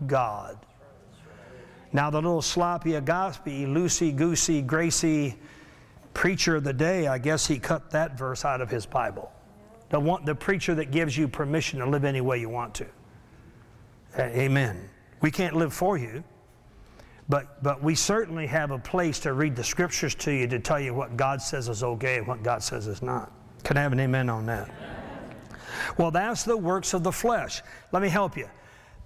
God. 0.07 0.65
Now, 1.93 2.09
the 2.09 2.21
little 2.21 2.41
sloppy 2.41 2.95
agape, 2.95 3.67
loosey 3.67 4.15
goosey, 4.15 4.61
gracie 4.61 5.35
preacher 6.13 6.57
of 6.57 6.63
the 6.63 6.73
day, 6.73 7.07
I 7.07 7.17
guess 7.17 7.47
he 7.47 7.59
cut 7.59 7.91
that 7.91 8.17
verse 8.17 8.45
out 8.45 8.61
of 8.61 8.69
his 8.69 8.85
Bible. 8.85 9.31
The, 9.89 9.99
one, 9.99 10.23
the 10.23 10.35
preacher 10.35 10.73
that 10.75 10.91
gives 10.91 11.17
you 11.17 11.27
permission 11.27 11.79
to 11.79 11.85
live 11.85 12.05
any 12.05 12.21
way 12.21 12.39
you 12.39 12.49
want 12.49 12.73
to. 12.75 12.85
Amen. 14.17 14.89
We 15.21 15.31
can't 15.31 15.55
live 15.55 15.73
for 15.73 15.97
you, 15.97 16.23
but, 17.29 17.61
but 17.63 17.83
we 17.83 17.95
certainly 17.95 18.47
have 18.47 18.71
a 18.71 18.79
place 18.79 19.19
to 19.19 19.33
read 19.33 19.55
the 19.55 19.63
scriptures 19.63 20.15
to 20.15 20.31
you 20.31 20.47
to 20.47 20.59
tell 20.59 20.79
you 20.79 20.93
what 20.93 21.15
God 21.17 21.41
says 21.41 21.69
is 21.69 21.83
okay 21.83 22.17
and 22.17 22.27
what 22.27 22.43
God 22.43 22.63
says 22.63 22.87
is 22.87 23.01
not. 23.01 23.31
Can 23.63 23.77
I 23.77 23.81
have 23.81 23.93
an 23.93 23.99
amen 23.99 24.29
on 24.29 24.45
that? 24.47 24.69
Well, 25.97 26.11
that's 26.11 26.43
the 26.43 26.57
works 26.57 26.93
of 26.93 27.03
the 27.03 27.11
flesh. 27.11 27.61
Let 27.91 28.01
me 28.01 28.09
help 28.09 28.37
you. 28.37 28.49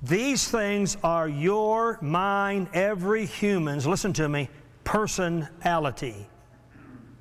These 0.02 0.48
things 0.48 0.98
are 1.04 1.28
your, 1.28 1.98
mine, 2.02 2.70
every 2.74 3.26
human's, 3.26 3.88
listen 3.88 4.14
to 4.14 4.30
me, 4.30 4.50
personality 4.84 6.28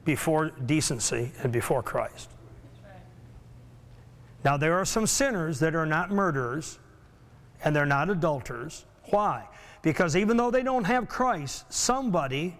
before 0.04 0.50
decency 0.50 1.32
and 1.42 1.52
before 1.52 1.82
Christ. 1.82 2.30
Now, 4.44 4.56
there 4.58 4.74
are 4.74 4.84
some 4.84 5.06
sinners 5.06 5.60
that 5.60 5.74
are 5.74 5.86
not 5.86 6.10
murderers 6.10 6.78
and 7.64 7.74
they're 7.74 7.86
not 7.86 8.10
adulterers. 8.10 8.84
Why? 9.04 9.48
Because 9.82 10.16
even 10.16 10.36
though 10.36 10.50
they 10.50 10.62
don't 10.62 10.84
have 10.84 11.08
Christ, 11.08 11.70
somebody, 11.72 12.56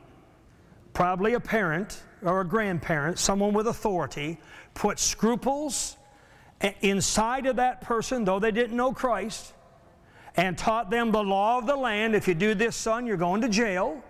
probably 0.92 1.34
a 1.34 1.40
parent 1.40 2.02
or 2.22 2.40
a 2.40 2.44
grandparent, 2.44 3.18
someone 3.18 3.52
with 3.52 3.66
authority, 3.66 4.38
put 4.74 4.98
scruples 4.98 5.96
inside 6.80 7.46
of 7.46 7.56
that 7.56 7.80
person, 7.80 8.24
though 8.24 8.38
they 8.38 8.50
didn't 8.50 8.76
know 8.76 8.92
Christ, 8.92 9.53
and 10.36 10.58
taught 10.58 10.90
them 10.90 11.12
the 11.12 11.22
law 11.22 11.58
of 11.58 11.66
the 11.66 11.76
land. 11.76 12.14
If 12.14 12.26
you 12.26 12.34
do 12.34 12.54
this, 12.54 12.76
son, 12.76 13.06
you're 13.06 13.16
going 13.16 13.40
to 13.42 13.48
jail. 13.48 14.02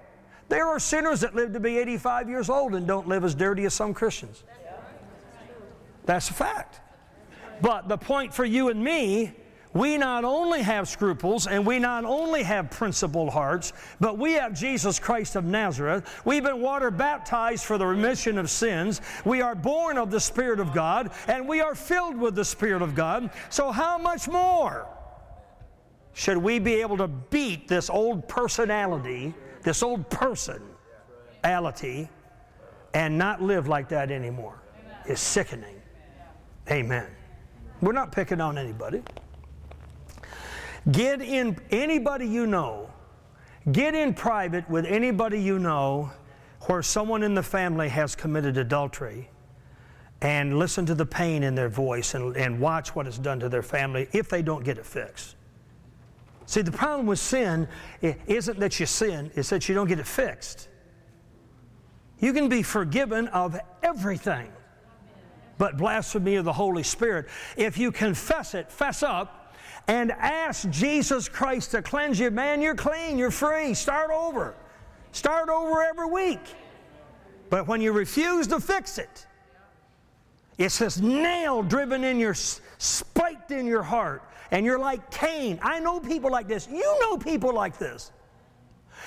There 0.48 0.66
are 0.66 0.78
sinners 0.78 1.20
that 1.20 1.34
live 1.34 1.52
to 1.52 1.60
be 1.60 1.78
85 1.78 2.28
years 2.28 2.50
old 2.50 2.74
and 2.74 2.86
don't 2.86 3.08
live 3.08 3.24
as 3.24 3.34
dirty 3.34 3.64
as 3.64 3.74
some 3.74 3.94
Christians. 3.94 4.44
That's 6.04 6.28
a 6.30 6.34
fact. 6.34 6.80
But 7.60 7.88
the 7.88 7.96
point 7.96 8.34
for 8.34 8.44
you 8.44 8.68
and 8.68 8.82
me, 8.82 9.32
we 9.72 9.98
not 9.98 10.24
only 10.24 10.62
have 10.62 10.86
scruples 10.88 11.46
and 11.46 11.66
we 11.66 11.78
not 11.78 12.04
only 12.04 12.44
have 12.44 12.70
principled 12.70 13.30
hearts, 13.30 13.72
but 14.00 14.18
we 14.18 14.34
have 14.34 14.54
Jesus 14.54 15.00
Christ 15.00 15.34
of 15.34 15.44
Nazareth. 15.44 16.22
We've 16.24 16.44
been 16.44 16.60
water 16.60 16.90
baptized 16.90 17.64
for 17.64 17.76
the 17.76 17.86
remission 17.86 18.38
of 18.38 18.50
sins. 18.50 19.00
We 19.24 19.40
are 19.42 19.56
born 19.56 19.98
of 19.98 20.10
the 20.10 20.20
Spirit 20.20 20.60
of 20.60 20.72
God 20.72 21.10
and 21.26 21.48
we 21.48 21.60
are 21.60 21.74
filled 21.74 22.16
with 22.16 22.36
the 22.36 22.44
Spirit 22.44 22.82
of 22.82 22.94
God. 22.94 23.30
So, 23.50 23.72
how 23.72 23.98
much 23.98 24.28
more 24.28 24.86
should 26.14 26.38
we 26.38 26.60
be 26.60 26.74
able 26.74 26.96
to 26.96 27.08
beat 27.08 27.66
this 27.66 27.90
old 27.90 28.26
personality, 28.28 29.34
this 29.62 29.82
old 29.82 30.08
personality, 30.08 32.08
and 32.94 33.18
not 33.18 33.42
live 33.42 33.66
like 33.66 33.88
that 33.88 34.12
anymore? 34.12 34.62
It's 35.06 35.20
sickening. 35.20 35.82
Amen. 36.70 37.08
We're 37.82 37.92
not 37.92 38.12
picking 38.12 38.40
on 38.40 38.56
anybody. 38.56 39.02
Get 40.92 41.20
in 41.20 41.58
anybody 41.70 42.28
you 42.28 42.46
know, 42.46 42.90
get 43.72 43.94
in 43.94 44.14
private 44.14 44.68
with 44.70 44.86
anybody 44.86 45.40
you 45.40 45.58
know 45.58 46.12
where 46.62 46.82
someone 46.82 47.22
in 47.22 47.34
the 47.34 47.42
family 47.42 47.88
has 47.88 48.14
committed 48.14 48.56
adultery 48.56 49.30
and 50.20 50.58
listen 50.58 50.86
to 50.86 50.94
the 50.94 51.04
pain 51.04 51.42
in 51.42 51.54
their 51.54 51.68
voice 51.68 52.14
and, 52.14 52.36
and 52.36 52.60
watch 52.60 52.94
what 52.94 53.06
it's 53.06 53.18
done 53.18 53.40
to 53.40 53.48
their 53.48 53.62
family 53.62 54.08
if 54.12 54.28
they 54.28 54.42
don't 54.42 54.64
get 54.64 54.78
it 54.78 54.86
fixed. 54.86 55.36
See, 56.46 56.62
the 56.62 56.72
problem 56.72 57.06
with 57.06 57.18
sin 57.18 57.68
isn't 58.02 58.58
that 58.58 58.78
you 58.78 58.86
sin, 58.86 59.30
it's 59.34 59.50
that 59.50 59.68
you 59.68 59.74
don't 59.74 59.88
get 59.88 59.98
it 59.98 60.06
fixed. 60.06 60.68
You 62.20 62.32
can 62.32 62.48
be 62.48 62.62
forgiven 62.62 63.28
of 63.28 63.58
everything 63.82 64.50
but 65.58 65.76
blasphemy 65.76 66.36
of 66.36 66.44
the 66.44 66.52
Holy 66.52 66.82
Spirit. 66.82 67.26
If 67.56 67.78
you 67.78 67.92
confess 67.92 68.54
it, 68.54 68.70
fess 68.70 69.02
up, 69.02 69.54
and 69.86 70.12
ask 70.12 70.68
Jesus 70.70 71.28
Christ 71.28 71.72
to 71.72 71.82
cleanse 71.82 72.18
you, 72.18 72.30
man, 72.30 72.60
you're 72.60 72.74
clean, 72.74 73.18
you're 73.18 73.30
free. 73.30 73.74
Start 73.74 74.10
over. 74.10 74.54
Start 75.12 75.48
over 75.48 75.82
every 75.82 76.06
week. 76.06 76.40
But 77.50 77.68
when 77.68 77.80
you 77.80 77.92
refuse 77.92 78.46
to 78.48 78.60
fix 78.60 78.98
it, 78.98 79.26
it's 80.58 80.78
this 80.78 80.98
nail 80.98 81.62
driven 81.62 82.04
in 82.04 82.18
your, 82.18 82.34
spiked 82.34 83.50
in 83.50 83.66
your 83.66 83.82
heart, 83.82 84.22
and 84.50 84.64
you're 84.64 84.78
like 84.78 85.10
Cain. 85.10 85.58
I 85.62 85.80
know 85.80 85.98
people 85.98 86.30
like 86.30 86.46
this. 86.46 86.68
You 86.70 86.98
know 87.00 87.16
people 87.16 87.52
like 87.52 87.78
this. 87.78 88.12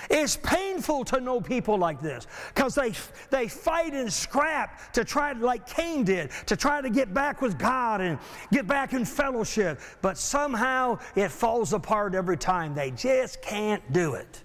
It's 0.10 0.38
painful 0.38 1.06
to 1.06 1.20
know 1.20 1.42
people 1.42 1.78
like 1.78 2.02
this 2.02 2.28
because 2.54 2.76
they, 2.76 2.94
they 3.30 3.48
fight 3.48 3.94
and 3.94 4.12
scrap 4.12 4.94
to 4.94 5.04
try, 5.04 5.32
like 5.34 5.68
Cain 5.68 6.04
did, 6.04 6.32
to 6.46 6.56
try 6.56 6.82
to 6.82 6.90
get 6.90 7.14
back 7.14 7.42
with 7.42 7.58
God 7.58 8.02
and 8.02 8.20
get 8.52 8.68
back 8.68 8.94
in 8.94 9.06
fellowship. 9.06 9.80
But 10.02 10.18
somehow 10.18 11.00
it 11.16 11.30
falls 11.30 11.74
apart 11.74 12.16
every 12.16 12.38
time. 12.38 12.76
They 12.76 12.92
just 12.92 13.42
can't 13.42 13.82
do 13.92 14.14
it 14.16 14.44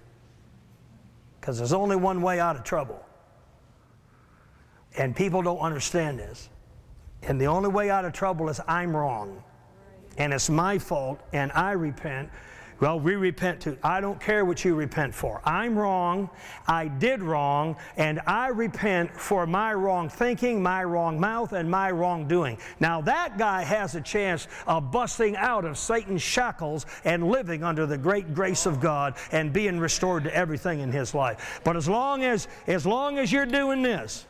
because 1.39 1.57
there's 1.57 1.73
only 1.73 1.95
one 1.95 2.21
way 2.21 2.39
out 2.39 2.55
of 2.55 2.63
trouble. 2.63 3.03
And 4.97 5.15
people 5.15 5.41
don't 5.41 5.59
understand 5.59 6.19
this. 6.19 6.49
And 7.27 7.39
the 7.39 7.47
only 7.47 7.69
way 7.69 7.89
out 7.89 8.05
of 8.05 8.13
trouble 8.13 8.49
is 8.49 8.59
I'm 8.67 8.95
wrong. 8.95 9.43
And 10.17 10.33
it's 10.33 10.49
my 10.49 10.77
fault, 10.77 11.19
and 11.33 11.51
I 11.53 11.71
repent 11.71 12.29
well, 12.83 12.99
we 12.99 13.15
repent 13.15 13.61
too. 13.61 13.77
I 13.81 14.01
don't 14.01 14.19
care 14.19 14.43
what 14.43 14.65
you 14.65 14.75
repent 14.75 15.15
for. 15.15 15.41
I'm 15.45 15.77
wrong. 15.77 16.29
I 16.67 16.89
did 16.89 17.21
wrong, 17.21 17.77
and 17.95 18.19
I 18.27 18.47
repent 18.47 19.15
for 19.15 19.47
my 19.47 19.73
wrong 19.73 20.09
thinking, 20.09 20.61
my 20.61 20.83
wrong 20.83 21.17
mouth, 21.17 21.53
and 21.53 21.71
my 21.71 21.91
wrongdoing. 21.91 22.57
Now, 22.81 22.99
that 22.99 23.37
guy 23.37 23.63
has 23.63 23.95
a 23.95 24.01
chance 24.01 24.49
of 24.67 24.91
busting 24.91 25.37
out 25.37 25.63
of 25.63 25.77
Satan's 25.77 26.21
shackles 26.21 26.85
and 27.05 27.29
living 27.29 27.63
under 27.63 27.85
the 27.85 27.97
great 27.97 28.33
grace 28.33 28.65
of 28.65 28.81
God 28.81 29.15
and 29.31 29.53
being 29.53 29.79
restored 29.79 30.25
to 30.25 30.35
everything 30.35 30.81
in 30.81 30.91
his 30.91 31.13
life. 31.13 31.61
But 31.63 31.77
as 31.77 31.87
long 31.87 32.25
as, 32.25 32.49
as 32.67 32.85
long 32.85 33.17
as 33.17 33.31
you're 33.31 33.45
doing 33.45 33.81
this, 33.81 34.25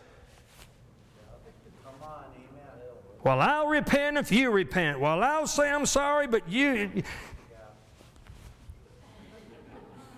well, 3.23 3.39
I'll 3.39 3.67
repent 3.67 4.17
if 4.17 4.31
you 4.31 4.51
repent. 4.51 4.99
Well, 4.99 5.23
I'll 5.23 5.47
say 5.47 5.71
I'm 5.71 5.86
sorry, 5.86 6.27
but 6.27 6.49
you. 6.49 7.03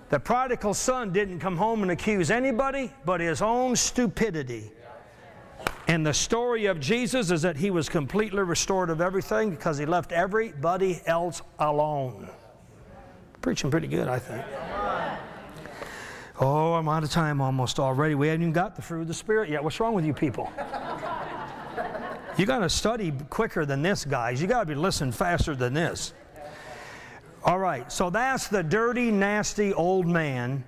The 0.10 0.20
prodigal 0.20 0.74
son 0.74 1.12
didn't 1.12 1.40
come 1.40 1.58
home 1.58 1.82
and 1.82 1.92
accuse 1.92 2.32
anybody 2.32 2.92
but 3.06 3.20
his 3.20 3.42
own 3.42 3.76
stupidity. 3.76 4.72
And 5.88 6.06
the 6.06 6.14
story 6.14 6.66
of 6.66 6.80
Jesus 6.80 7.30
is 7.30 7.44
that 7.44 7.58
he 7.58 7.70
was 7.70 7.90
completely 7.90 8.42
restored 8.42 8.90
of 8.90 9.02
everything 9.02 9.52
because 9.52 9.78
he 9.78 9.86
left 9.86 10.12
everybody 10.12 11.02
else 11.06 11.42
alone. 11.60 12.28
Preaching 13.42 13.70
pretty 13.70 13.88
good, 13.88 14.08
I 14.08 14.18
think. 14.18 14.44
Oh, 16.40 16.74
I'm 16.74 16.90
out 16.90 17.04
of 17.04 17.12
time 17.12 17.40
almost 17.40 17.80
already. 17.80 18.16
We 18.16 18.28
haven't 18.28 18.42
even 18.42 18.54
got 18.54 18.76
the 18.76 18.82
fruit 18.82 19.02
of 19.02 19.08
the 19.08 19.14
Spirit 19.14 19.50
yet. 19.50 19.64
What's 19.64 19.80
wrong 19.80 19.94
with 19.94 20.06
you 20.06 20.14
people? 20.14 20.52
You 22.38 22.46
got 22.46 22.60
to 22.60 22.70
study 22.70 23.14
quicker 23.30 23.66
than 23.66 23.82
this, 23.82 24.04
guys. 24.04 24.42
You 24.42 24.48
got 24.48 24.62
to 24.62 24.66
be 24.66 24.76
listening 24.76 25.14
faster 25.14 25.56
than 25.56 25.74
this. 25.74 26.14
All 27.44 27.60
right, 27.60 27.90
so 27.92 28.10
that's 28.10 28.48
the 28.48 28.64
dirty, 28.64 29.12
nasty 29.12 29.74
old 29.74 30.08
man 30.08 30.64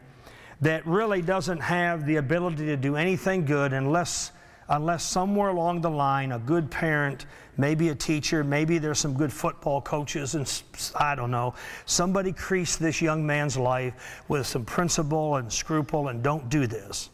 that 0.62 0.86
really 0.86 1.22
doesn't 1.22 1.60
have 1.60 2.06
the 2.06 2.18
ability 2.18 2.68
to 2.68 2.78
do 2.78 2.96
anything 2.96 3.46
good 3.46 3.74
unless 3.74 4.32
unless 4.70 5.04
somewhere 5.04 5.50
along 5.50 5.82
the 5.82 5.90
line 5.90 6.34
a 6.34 6.40
good 6.40 6.70
parent, 6.70 7.26
maybe 7.58 7.90
a 7.90 7.96
teacher, 7.96 8.44
maybe 8.44 8.78
there's 8.78 9.00
some 9.00 9.14
good 9.14 9.32
football 9.32 9.82
coaches, 9.82 10.36
and 10.36 10.62
I 10.96 11.16
don't 11.16 11.32
know, 11.32 11.54
somebody 11.86 12.34
creased 12.34 12.80
this 12.80 13.02
young 13.02 13.26
man's 13.26 13.58
life 13.58 14.24
with 14.28 14.46
some 14.46 14.66
principle 14.66 15.38
and 15.38 15.52
scruple 15.52 16.10
and 16.10 16.22
don't 16.22 16.50
do 16.50 16.68
this. 16.68 17.10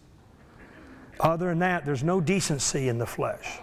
Other 1.19 1.49
than 1.49 1.59
that, 1.59 1.85
there's 1.85 2.03
no 2.03 2.19
decency 2.19 2.89
in 2.89 2.97
the 2.97 3.05
flesh. 3.05 3.59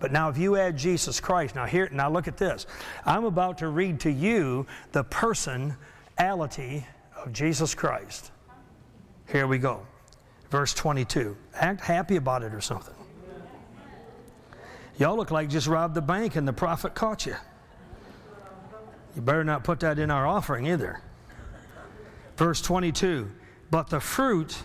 But 0.00 0.12
now, 0.12 0.28
if 0.28 0.38
you 0.38 0.56
add 0.56 0.76
Jesus 0.76 1.20
Christ, 1.20 1.54
now 1.54 1.66
here, 1.66 1.88
now 1.92 2.10
look 2.10 2.28
at 2.28 2.36
this. 2.36 2.66
I'm 3.04 3.24
about 3.24 3.58
to 3.58 3.68
read 3.68 4.00
to 4.00 4.10
you 4.10 4.66
the 4.92 5.02
personality 5.04 6.86
of 7.16 7.32
Jesus 7.32 7.74
Christ. 7.74 8.30
Here 9.30 9.46
we 9.46 9.58
go. 9.58 9.86
Verse 10.50 10.72
22. 10.72 11.36
Act 11.54 11.80
happy 11.80 12.16
about 12.16 12.42
it 12.42 12.54
or 12.54 12.60
something. 12.60 12.94
Y'all 14.98 15.16
look 15.16 15.30
like 15.30 15.48
just 15.48 15.66
robbed 15.66 15.94
the 15.94 16.02
bank 16.02 16.36
and 16.36 16.46
the 16.46 16.52
prophet 16.52 16.94
caught 16.94 17.26
you. 17.26 17.36
You 19.14 19.22
better 19.22 19.44
not 19.44 19.64
put 19.64 19.80
that 19.80 19.98
in 19.98 20.10
our 20.10 20.26
offering 20.26 20.66
either. 20.66 21.00
Verse 22.36 22.60
22 22.62 23.30
But 23.70 23.90
the 23.90 24.00
fruit 24.00 24.62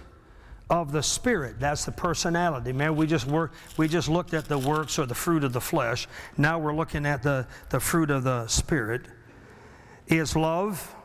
of 0.69 0.91
the 0.91 1.03
Spirit, 1.03 1.59
that's 1.59 1.85
the 1.85 1.91
personality. 1.91 2.71
Man, 2.71 2.95
we 2.95 3.05
just, 3.05 3.27
work, 3.27 3.53
we 3.77 3.87
just 3.87 4.09
looked 4.09 4.33
at 4.33 4.45
the 4.45 4.57
works 4.57 4.97
or 4.97 5.05
the 5.05 5.15
fruit 5.15 5.43
of 5.43 5.53
the 5.53 5.61
flesh. 5.61 6.07
Now 6.37 6.57
we're 6.59 6.75
looking 6.75 7.05
at 7.05 7.21
the, 7.21 7.45
the 7.69 7.79
fruit 7.79 8.09
of 8.09 8.23
the 8.23 8.47
Spirit. 8.47 9.03
Is 10.07 10.35
love. 10.35 10.95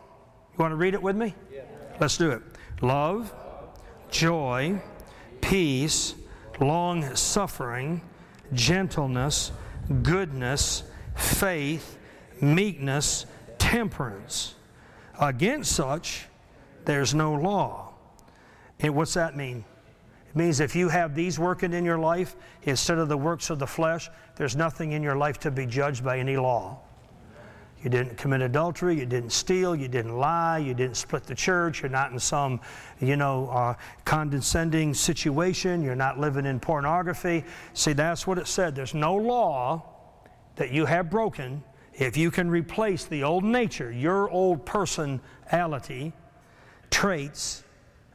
You 0.52 0.62
want 0.62 0.72
to 0.72 0.76
read 0.76 0.94
it 0.94 1.02
with 1.02 1.16
me? 1.16 1.34
Yeah. 1.52 1.62
Let's 2.00 2.16
do 2.16 2.30
it. 2.30 2.42
Love, 2.82 3.32
joy, 4.10 4.80
peace, 5.40 6.14
long 6.60 7.14
suffering 7.14 8.02
gentleness, 8.52 9.52
goodness, 10.02 10.82
faith, 11.16 11.98
meekness, 12.40 13.26
temperance. 13.58 14.54
Against 15.20 15.72
such, 15.72 16.26
there's 16.84 17.14
no 17.14 17.34
law. 17.34 17.87
And 18.80 18.94
what's 18.94 19.14
that 19.14 19.36
mean? 19.36 19.64
It 20.28 20.36
means 20.36 20.60
if 20.60 20.76
you 20.76 20.88
have 20.88 21.14
these 21.14 21.38
working 21.38 21.72
in 21.72 21.84
your 21.84 21.98
life 21.98 22.36
instead 22.62 22.98
of 22.98 23.08
the 23.08 23.16
works 23.16 23.50
of 23.50 23.58
the 23.58 23.66
flesh, 23.66 24.10
there's 24.36 24.56
nothing 24.56 24.92
in 24.92 25.02
your 25.02 25.16
life 25.16 25.38
to 25.40 25.50
be 25.50 25.66
judged 25.66 26.04
by 26.04 26.18
any 26.18 26.36
law. 26.36 26.78
You 27.82 27.90
didn't 27.90 28.16
commit 28.16 28.42
adultery, 28.42 28.98
you 28.98 29.06
didn't 29.06 29.30
steal, 29.30 29.76
you 29.76 29.86
didn't 29.86 30.16
lie, 30.16 30.58
you 30.58 30.74
didn't 30.74 30.96
split 30.96 31.24
the 31.24 31.34
church, 31.34 31.80
you're 31.80 31.90
not 31.90 32.10
in 32.10 32.18
some, 32.18 32.60
you 33.00 33.16
know, 33.16 33.48
uh, 33.50 33.74
condescending 34.04 34.94
situation, 34.94 35.82
you're 35.82 35.94
not 35.94 36.18
living 36.18 36.44
in 36.44 36.58
pornography. 36.58 37.44
See, 37.74 37.92
that's 37.92 38.26
what 38.26 38.36
it 38.36 38.48
said. 38.48 38.74
There's 38.74 38.94
no 38.94 39.14
law 39.14 39.84
that 40.56 40.72
you 40.72 40.86
have 40.86 41.08
broken 41.08 41.62
if 41.94 42.16
you 42.16 42.32
can 42.32 42.50
replace 42.50 43.04
the 43.04 43.22
old 43.22 43.44
nature, 43.44 43.92
your 43.92 44.28
old 44.28 44.66
personality, 44.66 46.12
traits, 46.90 47.62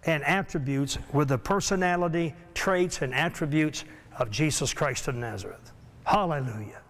and 0.05 0.23
attributes 0.23 0.97
with 1.13 1.29
the 1.29 1.37
personality, 1.37 2.35
traits, 2.53 3.01
and 3.01 3.13
attributes 3.13 3.85
of 4.17 4.29
Jesus 4.29 4.73
Christ 4.73 5.07
of 5.07 5.15
Nazareth. 5.15 5.71
Hallelujah. 6.05 6.81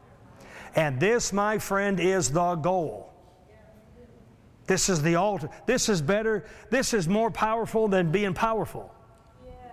And 0.75 0.99
this, 0.99 1.31
my 1.31 1.59
friend, 1.59 1.99
is 1.99 2.31
the 2.31 2.55
goal. 2.55 3.13
This 4.65 4.89
is 4.89 5.01
the 5.01 5.15
altar. 5.15 5.49
This 5.65 5.89
is 5.89 6.01
better. 6.01 6.45
This 6.69 6.93
is 6.93 7.07
more 7.07 7.29
powerful 7.29 7.87
than 7.87 8.11
being 8.11 8.33
powerful. 8.33 8.93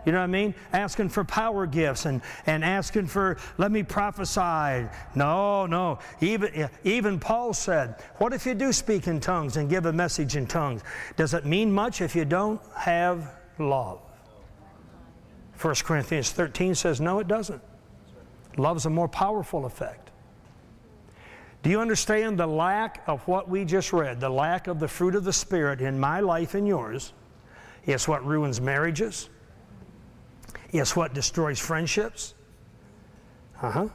You 0.07 0.13
know 0.13 0.19
what 0.19 0.25
I 0.25 0.29
mean? 0.29 0.55
Asking 0.73 1.11
for 1.11 1.25
power 1.25 1.67
gifts 1.67 2.07
and, 2.07 2.23
and 2.47 2.65
asking 2.65 3.07
for, 3.07 3.37
let 3.59 3.71
me 3.71 3.83
prophesy. 3.83 4.89
No, 5.15 5.67
no. 5.67 5.99
Even, 6.21 6.69
even 6.85 7.21
Paul 7.21 7.53
said, 7.53 7.97
What 8.19 8.33
if 8.33 8.47
you 8.47 8.55
do 8.55 8.73
speak 8.73 9.07
in 9.07 9.21
tongues 9.21 9.57
and 9.57 9.69
give 9.69 9.87
a 9.87 9.93
message 9.93 10.37
in 10.37 10.47
tongues? 10.47 10.83
Does 11.17 11.35
it 11.35 11.45
mean 11.45 11.71
much 11.71 12.01
if 12.01 12.17
you 12.17 12.25
don't 12.25 12.61
have 12.75 13.31
love? 13.59 14.01
1 15.61 15.75
Corinthians 15.85 16.31
13 16.31 16.75
says, 16.75 17.01
No, 17.01 17.19
it 17.19 17.29
doesn't. 17.29 17.63
Love's 18.57 18.87
a 18.87 18.91
more 18.91 19.09
powerful 19.09 19.67
effect. 19.67 20.11
Do 21.63 21.69
you 21.69 21.81
understand 21.81 22.39
the 22.39 22.47
lack 22.47 23.03
of 23.07 23.27
what 23.29 23.51
we 23.51 23.67
just 23.67 23.93
read, 23.93 24.19
the 24.19 24.31
lack 24.31 24.67
of 24.67 24.81
the 24.81 24.89
fruit 24.89 25.15
of 25.15 25.25
the 25.25 25.33
Spirit 25.33 25.83
in 25.83 26.01
my 26.01 26.21
life 26.21 26.55
and 26.55 26.67
yours? 26.67 27.13
It's 27.85 28.09
what 28.09 28.25
ruins 28.25 28.61
marriages. 28.61 29.29
It's 30.73 30.95
what 30.95 31.15
destroys 31.15 31.59
friendships. 31.59 32.35
Uh 33.61 33.71
huh. 33.71 33.89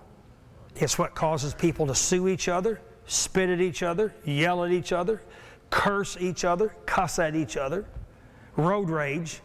It's 0.75 0.99
what 0.99 1.15
causes 1.15 1.53
people 1.53 1.87
to 1.87 1.95
sue 1.95 2.27
each 2.27 2.47
other, 2.49 2.81
spit 3.07 3.49
at 3.49 3.61
each 3.61 3.81
other, 3.81 4.13
yell 4.25 4.63
at 4.65 4.71
each 4.71 4.91
other, 4.91 5.21
curse 5.69 6.17
each 6.19 6.43
other, 6.43 6.75
cuss 6.85 7.17
at 7.17 7.35
each 7.35 7.55
other, 7.55 7.85
road 8.57 8.89
rage, 8.89 9.41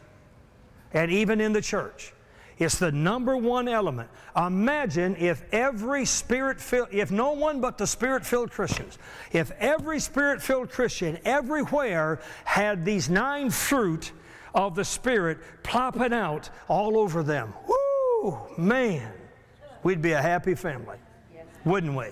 and 0.92 1.10
even 1.10 1.40
in 1.40 1.52
the 1.52 1.60
church. 1.60 2.12
It's 2.58 2.78
the 2.78 2.92
number 2.92 3.38
one 3.38 3.68
element. 3.68 4.10
Imagine 4.36 5.16
if 5.16 5.42
every 5.50 6.04
spirit 6.04 6.60
filled, 6.60 6.88
if 6.92 7.10
no 7.10 7.32
one 7.32 7.60
but 7.60 7.78
the 7.78 7.86
spirit 7.86 8.26
filled 8.26 8.50
Christians, 8.50 8.98
if 9.32 9.50
every 9.52 9.98
spirit 9.98 10.42
filled 10.42 10.70
Christian 10.70 11.18
everywhere 11.24 12.20
had 12.44 12.84
these 12.84 13.08
nine 13.08 13.48
fruit 13.48 14.12
of 14.54 14.74
the 14.74 14.84
Spirit 14.84 15.38
plopping 15.62 16.12
out 16.12 16.50
all 16.68 16.98
over 16.98 17.22
them. 17.22 17.52
Woo, 17.66 18.38
man, 18.56 19.12
we'd 19.82 20.02
be 20.02 20.12
a 20.12 20.22
happy 20.22 20.54
family, 20.54 20.98
wouldn't 21.64 21.96
we? 21.96 22.08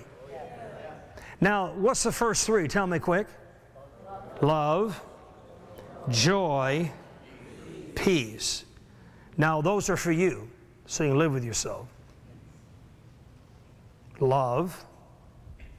Now, 1.41 1.73
what's 1.75 2.03
the 2.03 2.13
first 2.13 2.45
three? 2.45 2.67
Tell 2.67 2.87
me 2.87 2.99
quick. 2.99 3.27
Love, 4.41 5.01
joy, 6.09 6.91
peace. 7.95 8.65
Now, 9.37 9.61
those 9.61 9.89
are 9.89 9.97
for 9.97 10.13
you, 10.13 10.51
so 10.87 11.05
you 11.05 11.11
can 11.11 11.19
live 11.19 11.33
with 11.33 11.45
yourself. 11.45 11.87
Love, 14.21 14.85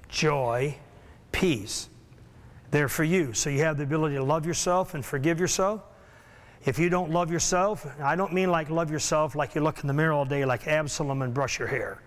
joy, 0.07 0.77
peace. 1.31 1.89
They're 2.71 2.87
for 2.87 3.03
you, 3.03 3.33
so 3.33 3.49
you 3.49 3.59
have 3.59 3.77
the 3.77 3.83
ability 3.83 4.15
to 4.15 4.23
love 4.23 4.45
yourself 4.45 4.93
and 4.93 5.03
forgive 5.03 5.39
yourself. 5.39 5.81
If 6.65 6.77
you 6.77 6.89
don't 6.89 7.11
love 7.11 7.31
yourself, 7.31 7.87
I 8.01 8.15
don't 8.15 8.33
mean 8.33 8.51
like 8.51 8.69
love 8.69 8.91
yourself 8.91 9.33
like 9.33 9.55
you 9.55 9.61
look 9.61 9.79
in 9.79 9.87
the 9.87 9.93
mirror 9.93 10.11
all 10.11 10.25
day 10.25 10.43
like 10.43 10.67
Absalom 10.67 11.21
and 11.21 11.33
brush 11.33 11.57
your 11.57 11.67
hair. 11.67 12.01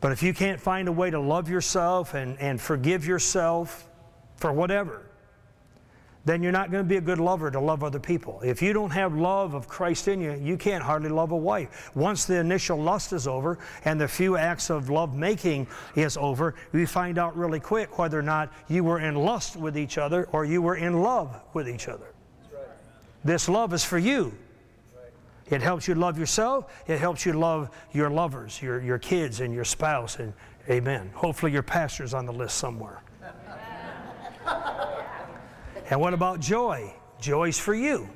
but 0.00 0.12
if 0.12 0.22
you 0.22 0.34
can't 0.34 0.60
find 0.60 0.88
a 0.88 0.92
way 0.92 1.10
to 1.10 1.18
love 1.18 1.48
yourself 1.48 2.12
and, 2.12 2.38
and 2.38 2.60
forgive 2.60 3.06
yourself 3.06 3.88
for 4.36 4.52
whatever, 4.52 5.06
then 6.26 6.42
you're 6.42 6.52
not 6.52 6.70
going 6.70 6.82
to 6.82 6.88
be 6.88 6.96
a 6.96 7.02
good 7.02 7.18
lover 7.18 7.50
to 7.50 7.60
love 7.60 7.84
other 7.84 7.98
people. 7.98 8.40
If 8.42 8.62
you 8.62 8.72
don't 8.72 8.90
have 8.90 9.14
love 9.14 9.54
of 9.54 9.68
Christ 9.68 10.08
in 10.08 10.20
you, 10.20 10.32
you 10.32 10.56
can't 10.56 10.82
hardly 10.82 11.10
love 11.10 11.32
a 11.32 11.36
wife. 11.36 11.90
Once 11.94 12.24
the 12.24 12.38
initial 12.38 12.78
lust 12.78 13.12
is 13.12 13.26
over 13.26 13.58
and 13.84 14.00
the 14.00 14.08
few 14.08 14.36
acts 14.36 14.70
of 14.70 14.88
love 14.88 15.14
making 15.14 15.66
is 15.96 16.16
over, 16.16 16.54
we 16.72 16.86
find 16.86 17.18
out 17.18 17.36
really 17.36 17.60
quick 17.60 17.98
whether 17.98 18.18
or 18.18 18.22
not 18.22 18.52
you 18.68 18.84
were 18.84 19.00
in 19.00 19.14
lust 19.14 19.56
with 19.56 19.76
each 19.76 19.98
other 19.98 20.28
or 20.32 20.44
you 20.44 20.62
were 20.62 20.76
in 20.76 21.02
love 21.02 21.40
with 21.52 21.68
each 21.68 21.88
other. 21.88 22.13
This 23.24 23.48
love 23.48 23.72
is 23.72 23.84
for 23.84 23.98
you. 23.98 24.36
It 25.50 25.60
helps 25.60 25.88
you 25.88 25.94
love 25.94 26.18
yourself. 26.18 26.72
It 26.86 26.98
helps 26.98 27.26
you 27.26 27.32
love 27.32 27.70
your 27.92 28.10
lovers, 28.10 28.60
your, 28.62 28.80
your 28.80 28.98
kids, 28.98 29.40
and 29.40 29.54
your 29.54 29.64
spouse. 29.64 30.18
And 30.18 30.32
amen. 30.70 31.10
Hopefully, 31.14 31.52
your 31.52 31.62
pastor's 31.62 32.14
on 32.14 32.26
the 32.26 32.32
list 32.32 32.56
somewhere. 32.56 33.02
And 35.90 36.00
what 36.00 36.14
about 36.14 36.40
joy? 36.40 36.94
Joy's 37.20 37.58
for 37.58 37.74
you. 37.74 38.08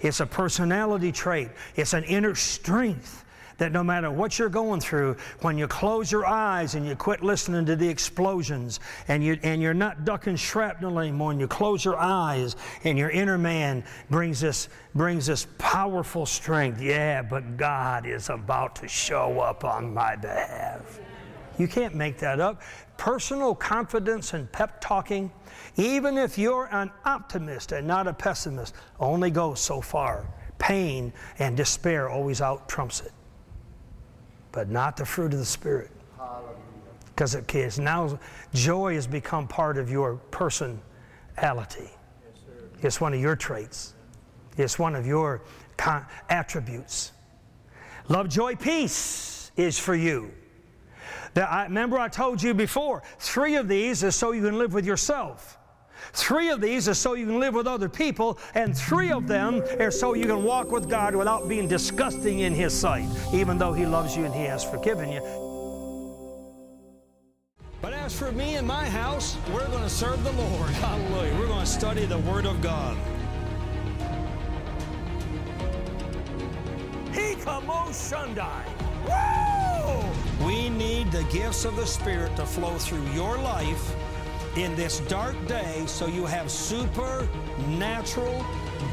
It's 0.00 0.20
a 0.20 0.26
personality 0.26 1.12
trait, 1.12 1.48
it's 1.76 1.92
an 1.92 2.04
inner 2.04 2.34
strength 2.34 3.23
that 3.58 3.72
no 3.72 3.84
matter 3.84 4.10
what 4.10 4.38
you're 4.38 4.48
going 4.48 4.80
through, 4.80 5.16
when 5.40 5.56
you 5.56 5.68
close 5.68 6.10
your 6.10 6.26
eyes 6.26 6.74
and 6.74 6.86
you 6.86 6.96
quit 6.96 7.22
listening 7.22 7.64
to 7.66 7.76
the 7.76 7.88
explosions 7.88 8.80
and, 9.08 9.22
you, 9.22 9.38
and 9.42 9.62
you're 9.62 9.74
not 9.74 10.04
ducking 10.04 10.36
shrapnel 10.36 10.98
anymore 10.98 11.30
and 11.30 11.40
you 11.40 11.46
close 11.46 11.84
your 11.84 11.96
eyes 11.96 12.56
and 12.84 12.98
your 12.98 13.10
inner 13.10 13.38
man 13.38 13.84
brings 14.10 14.40
this, 14.40 14.68
brings 14.94 15.26
this 15.26 15.46
powerful 15.58 16.26
strength. 16.26 16.80
Yeah, 16.80 17.22
but 17.22 17.56
God 17.56 18.06
is 18.06 18.28
about 18.28 18.76
to 18.76 18.88
show 18.88 19.40
up 19.40 19.64
on 19.64 19.94
my 19.94 20.16
behalf. 20.16 21.00
You 21.56 21.68
can't 21.68 21.94
make 21.94 22.18
that 22.18 22.40
up. 22.40 22.62
Personal 22.96 23.54
confidence 23.54 24.34
and 24.34 24.50
pep 24.50 24.80
talking, 24.80 25.30
even 25.76 26.18
if 26.18 26.36
you're 26.36 26.68
an 26.72 26.90
optimist 27.04 27.70
and 27.70 27.86
not 27.86 28.08
a 28.08 28.12
pessimist, 28.12 28.74
only 28.98 29.30
goes 29.30 29.60
so 29.60 29.80
far. 29.80 30.26
Pain 30.58 31.12
and 31.38 31.56
despair 31.56 32.08
always 32.08 32.40
out 32.40 32.68
trumps 32.68 33.00
it 33.00 33.12
but 34.54 34.70
not 34.70 34.96
the 34.96 35.04
fruit 35.04 35.32
of 35.32 35.38
the 35.40 35.44
Spirit. 35.44 35.90
Because 37.06 37.34
it 37.34 37.52
is 37.54 37.78
now 37.78 38.18
joy 38.54 38.94
has 38.94 39.06
become 39.06 39.46
part 39.46 39.78
of 39.78 39.90
your 39.90 40.16
personality. 40.30 40.80
Yes, 41.36 41.90
it's 42.82 43.00
one 43.00 43.12
of 43.12 43.20
your 43.20 43.36
traits. 43.36 43.94
It's 44.56 44.78
one 44.78 44.94
of 44.94 45.06
your 45.06 45.42
con- 45.76 46.06
attributes. 46.28 47.12
Love, 48.08 48.28
joy, 48.28 48.54
peace 48.54 49.50
is 49.56 49.78
for 49.78 49.94
you. 49.94 50.32
That 51.34 51.50
I, 51.50 51.64
remember, 51.64 51.98
I 51.98 52.08
told 52.08 52.42
you 52.42 52.54
before, 52.54 53.02
three 53.18 53.56
of 53.56 53.66
these 53.66 54.02
is 54.02 54.14
so 54.14 54.32
you 54.32 54.42
can 54.42 54.58
live 54.58 54.72
with 54.72 54.86
yourself. 54.86 55.58
Three 56.12 56.50
of 56.50 56.60
these 56.60 56.88
are 56.88 56.94
so 56.94 57.14
you 57.14 57.26
can 57.26 57.40
live 57.40 57.54
with 57.54 57.66
other 57.66 57.88
people, 57.88 58.38
and 58.54 58.76
three 58.76 59.10
of 59.10 59.26
them 59.26 59.62
are 59.80 59.90
so 59.90 60.14
you 60.14 60.26
can 60.26 60.44
walk 60.44 60.70
with 60.70 60.88
God 60.88 61.14
without 61.14 61.48
being 61.48 61.68
disgusting 61.68 62.40
in 62.40 62.54
His 62.54 62.72
sight, 62.72 63.08
even 63.32 63.58
though 63.58 63.72
He 63.72 63.86
loves 63.86 64.16
you 64.16 64.24
and 64.24 64.34
He 64.34 64.44
has 64.44 64.64
forgiven 64.64 65.10
you. 65.10 65.20
But 67.80 67.92
as 67.92 68.18
for 68.18 68.32
me 68.32 68.56
and 68.56 68.66
my 68.66 68.88
house, 68.88 69.36
we're 69.52 69.66
going 69.68 69.82
to 69.82 69.90
serve 69.90 70.22
the 70.24 70.32
Lord. 70.32 70.70
Hallelujah. 70.80 71.38
We're 71.38 71.46
going 71.46 71.60
to 71.60 71.66
study 71.66 72.06
the 72.06 72.18
Word 72.18 72.46
of 72.46 72.62
God. 72.62 72.96
Hikamo 77.12 77.88
Shundai. 77.90 78.64
Woo! 79.06 80.46
We 80.46 80.70
need 80.70 81.12
the 81.12 81.24
gifts 81.24 81.64
of 81.64 81.76
the 81.76 81.86
Spirit 81.86 82.34
to 82.36 82.46
flow 82.46 82.78
through 82.78 83.04
your 83.12 83.36
life 83.38 83.94
in 84.56 84.74
this 84.76 85.00
dark 85.00 85.34
day 85.46 85.84
so 85.86 86.06
you 86.06 86.26
have 86.26 86.50
supernatural, 86.50 88.44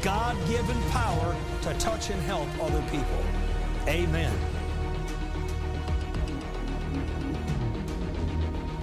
God 0.02 0.36
given 0.48 0.80
power 0.90 1.36
to 1.62 1.74
touch 1.74 2.10
and 2.10 2.20
help 2.22 2.48
other 2.60 2.82
people. 2.90 3.22
Amen. 3.86 4.36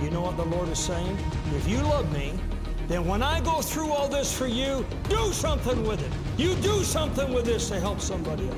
You 0.01 0.09
know 0.11 0.21
what 0.21 0.37
the 0.37 0.45
Lord 0.45 0.69
is 0.69 0.79
saying? 0.79 1.17
If 1.55 1.67
you 1.67 1.77
love 1.79 2.11
me, 2.13 2.33
then 2.87 3.05
when 3.05 3.21
I 3.21 3.41
go 3.41 3.61
through 3.61 3.91
all 3.91 4.07
this 4.07 4.35
for 4.35 4.47
you, 4.47 4.85
do 5.09 5.33
something 5.33 5.85
with 5.85 6.01
it. 6.01 6.11
You 6.39 6.55
do 6.55 6.83
something 6.83 7.33
with 7.33 7.45
this 7.45 7.67
to 7.69 7.79
help 7.79 7.99
somebody 7.99 8.47
else. 8.47 8.57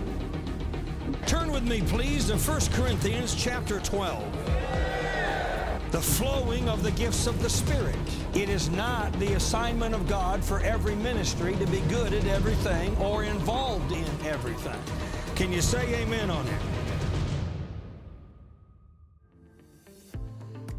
Turn 1.25 1.51
with 1.51 1.63
me, 1.63 1.81
please, 1.81 2.27
to 2.27 2.37
1 2.37 2.61
Corinthians 2.73 3.33
chapter 3.35 3.79
12 3.79 4.23
the 5.91 6.01
flowing 6.01 6.69
of 6.69 6.83
the 6.83 6.91
gifts 6.91 7.27
of 7.27 7.41
the 7.43 7.49
Spirit. 7.49 7.95
It 8.33 8.47
is 8.47 8.69
not 8.69 9.11
the 9.19 9.33
assignment 9.33 9.93
of 9.93 10.07
God 10.07 10.41
for 10.43 10.61
every 10.61 10.95
ministry 10.95 11.53
to 11.57 11.67
be 11.67 11.81
good 11.81 12.13
at 12.13 12.25
everything 12.27 12.95
or 12.97 13.25
involved 13.25 13.91
in 13.91 14.05
everything. 14.25 14.79
Can 15.35 15.51
you 15.51 15.61
say 15.61 16.01
amen 16.01 16.29
on 16.29 16.47
it? 16.47 16.61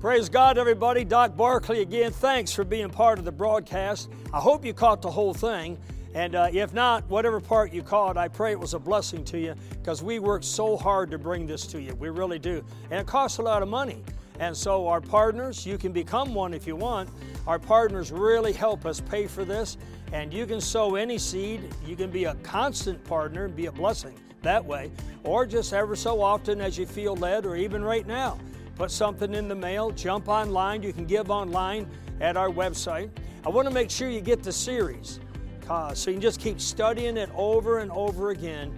Praise 0.00 0.30
God, 0.30 0.56
everybody. 0.56 1.04
Doc 1.04 1.36
Barclay 1.36 1.82
again. 1.82 2.10
Thanks 2.10 2.50
for 2.50 2.64
being 2.64 2.88
part 2.88 3.18
of 3.18 3.26
the 3.26 3.32
broadcast. 3.32 4.08
I 4.32 4.40
hope 4.40 4.64
you 4.64 4.72
caught 4.72 5.02
the 5.02 5.10
whole 5.10 5.34
thing. 5.34 5.78
And 6.14 6.34
uh, 6.34 6.48
if 6.52 6.72
not, 6.72 7.08
whatever 7.08 7.38
part 7.38 7.72
you 7.72 7.82
caught, 7.82 8.16
I 8.16 8.28
pray 8.28 8.52
it 8.52 8.58
was 8.58 8.74
a 8.74 8.78
blessing 8.78 9.24
to 9.26 9.38
you 9.38 9.54
because 9.70 10.02
we 10.02 10.18
worked 10.18 10.44
so 10.44 10.76
hard 10.76 11.10
to 11.10 11.18
bring 11.18 11.46
this 11.46 11.66
to 11.68 11.80
you. 11.80 11.94
We 11.94 12.08
really 12.08 12.38
do. 12.38 12.64
And 12.90 12.98
it 13.00 13.06
costs 13.06 13.38
a 13.38 13.42
lot 13.42 13.62
of 13.62 13.68
money. 13.68 14.02
And 14.38 14.56
so, 14.56 14.88
our 14.88 15.00
partners, 15.00 15.66
you 15.66 15.78
can 15.78 15.92
become 15.92 16.34
one 16.34 16.54
if 16.54 16.66
you 16.66 16.74
want. 16.74 17.08
Our 17.46 17.58
partners 17.58 18.10
really 18.10 18.52
help 18.52 18.86
us 18.86 19.00
pay 19.00 19.26
for 19.26 19.44
this, 19.44 19.76
and 20.12 20.32
you 20.32 20.46
can 20.46 20.60
sow 20.60 20.94
any 20.96 21.18
seed. 21.18 21.72
You 21.86 21.96
can 21.96 22.10
be 22.10 22.24
a 22.24 22.34
constant 22.36 23.02
partner 23.04 23.44
and 23.44 23.54
be 23.54 23.66
a 23.66 23.72
blessing 23.72 24.18
that 24.42 24.64
way, 24.64 24.90
or 25.24 25.46
just 25.46 25.72
ever 25.72 25.94
so 25.94 26.20
often 26.20 26.60
as 26.60 26.76
you 26.76 26.86
feel 26.86 27.14
led, 27.16 27.46
or 27.46 27.56
even 27.56 27.84
right 27.84 28.06
now. 28.06 28.38
Put 28.76 28.90
something 28.90 29.34
in 29.34 29.48
the 29.48 29.54
mail, 29.54 29.90
jump 29.90 30.28
online. 30.28 30.82
You 30.82 30.92
can 30.92 31.04
give 31.04 31.30
online 31.30 31.88
at 32.20 32.36
our 32.36 32.48
website. 32.48 33.10
I 33.44 33.48
want 33.48 33.68
to 33.68 33.74
make 33.74 33.90
sure 33.90 34.08
you 34.08 34.20
get 34.20 34.42
the 34.42 34.52
series 34.52 35.20
uh, 35.68 35.94
so 35.94 36.10
you 36.10 36.16
can 36.16 36.22
just 36.22 36.40
keep 36.40 36.60
studying 36.60 37.16
it 37.16 37.30
over 37.34 37.78
and 37.78 37.90
over 37.92 38.30
again. 38.30 38.72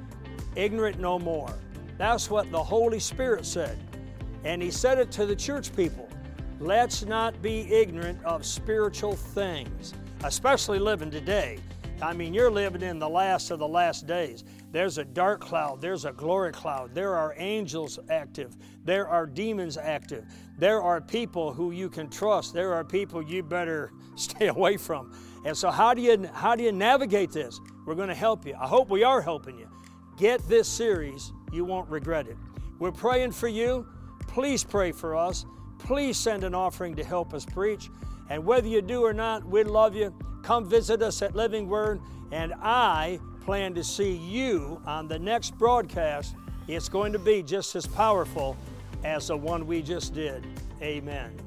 Ignorant 0.57 0.99
no 0.99 1.19
more. 1.19 1.53
That's 1.99 2.31
what 2.31 2.51
the 2.51 2.63
Holy 2.63 2.99
Spirit 2.99 3.47
said. 3.47 3.79
And 4.45 4.63
he 4.63 4.71
said 4.71 4.99
it 4.99 5.11
to 5.13 5.27
the 5.27 5.37
church 5.37 5.75
people 5.75 6.09
let's 6.61 7.05
not 7.05 7.43
be 7.43 7.73
ignorant 7.73 8.23
of 8.25 8.47
spiritual 8.47 9.15
things, 9.15 9.93
especially 10.23 10.79
living 10.79 11.11
today. 11.11 11.59
I 12.01 12.13
mean, 12.13 12.35
you're 12.35 12.51
living 12.51 12.83
in 12.83 12.99
the 12.99 13.09
last 13.09 13.51
of 13.51 13.59
the 13.59 13.69
last 13.69 14.07
days. 14.07 14.45
There's 14.73 14.99
a 14.99 15.05
dark 15.05 15.41
cloud, 15.41 15.81
there's 15.81 16.05
a 16.05 16.13
glory 16.13 16.53
cloud, 16.53 16.95
there 16.95 17.15
are 17.15 17.35
angels 17.37 17.99
active, 18.11 18.57
there 18.85 19.09
are 19.09 19.27
demons 19.27 19.77
active, 19.77 20.25
there 20.59 20.83
are 20.83 21.01
people 21.01 21.53
who 21.53 21.71
you 21.71 21.89
can 21.89 22.11
trust, 22.11 22.53
there 22.53 22.73
are 22.75 22.85
people 22.85 23.23
you 23.23 23.43
better 23.43 23.93
stay 24.17 24.49
away 24.49 24.77
from. 24.77 25.13
And 25.45 25.57
so, 25.57 25.71
how 25.71 25.95
do 25.95 26.03
you, 26.03 26.29
how 26.33 26.57
do 26.57 26.65
you 26.65 26.73
navigate 26.73 27.31
this? 27.31 27.61
We're 27.87 27.95
going 27.95 28.09
to 28.09 28.15
help 28.15 28.47
you. 28.47 28.55
I 28.59 28.67
hope 28.67 28.91
we 28.91 29.05
are 29.05 29.21
helping 29.21 29.59
you. 29.59 29.69
Get 30.17 30.47
this 30.49 30.69
series, 30.69 31.33
you 31.53 31.65
won't 31.65 31.89
regret 31.89 32.27
it. 32.27 32.37
We're 32.79 32.93
praying 32.93 33.33
for 33.33 33.49
you. 33.49 33.87
Please 34.35 34.65
pray 34.65 34.91
for 34.91 35.15
us. 35.15 35.47
Please 35.79 36.17
send 36.19 36.43
an 36.43 36.57
offering 36.57 36.97
to 36.97 37.05
help 37.05 37.33
us 37.33 37.47
preach. 37.47 37.89
And 38.29 38.45
whether 38.45 38.67
you 38.67 38.83
do 38.83 39.05
or 39.05 39.13
not, 39.13 39.47
we 39.47 39.63
love 39.63 39.95
you. 39.95 40.13
Come 40.43 40.69
visit 40.69 41.03
us 41.03 41.23
at 41.23 41.37
Living 41.37 41.69
Word, 41.69 42.01
and 42.33 42.53
I 42.61 43.21
plan 43.43 43.75
to 43.75 43.85
see 43.85 44.11
you 44.11 44.83
on 44.87 45.07
the 45.07 45.21
next 45.21 45.57
broadcast. 45.57 46.35
It's 46.67 46.89
going 46.89 47.13
to 47.13 47.19
be 47.21 47.45
just 47.45 47.77
as 47.77 47.87
powerful 47.87 48.57
as 49.05 49.29
the 49.29 49.37
one 49.37 49.69
we 49.69 49.83
just 49.83 50.15
did. 50.15 50.45
Amen. 50.83 51.44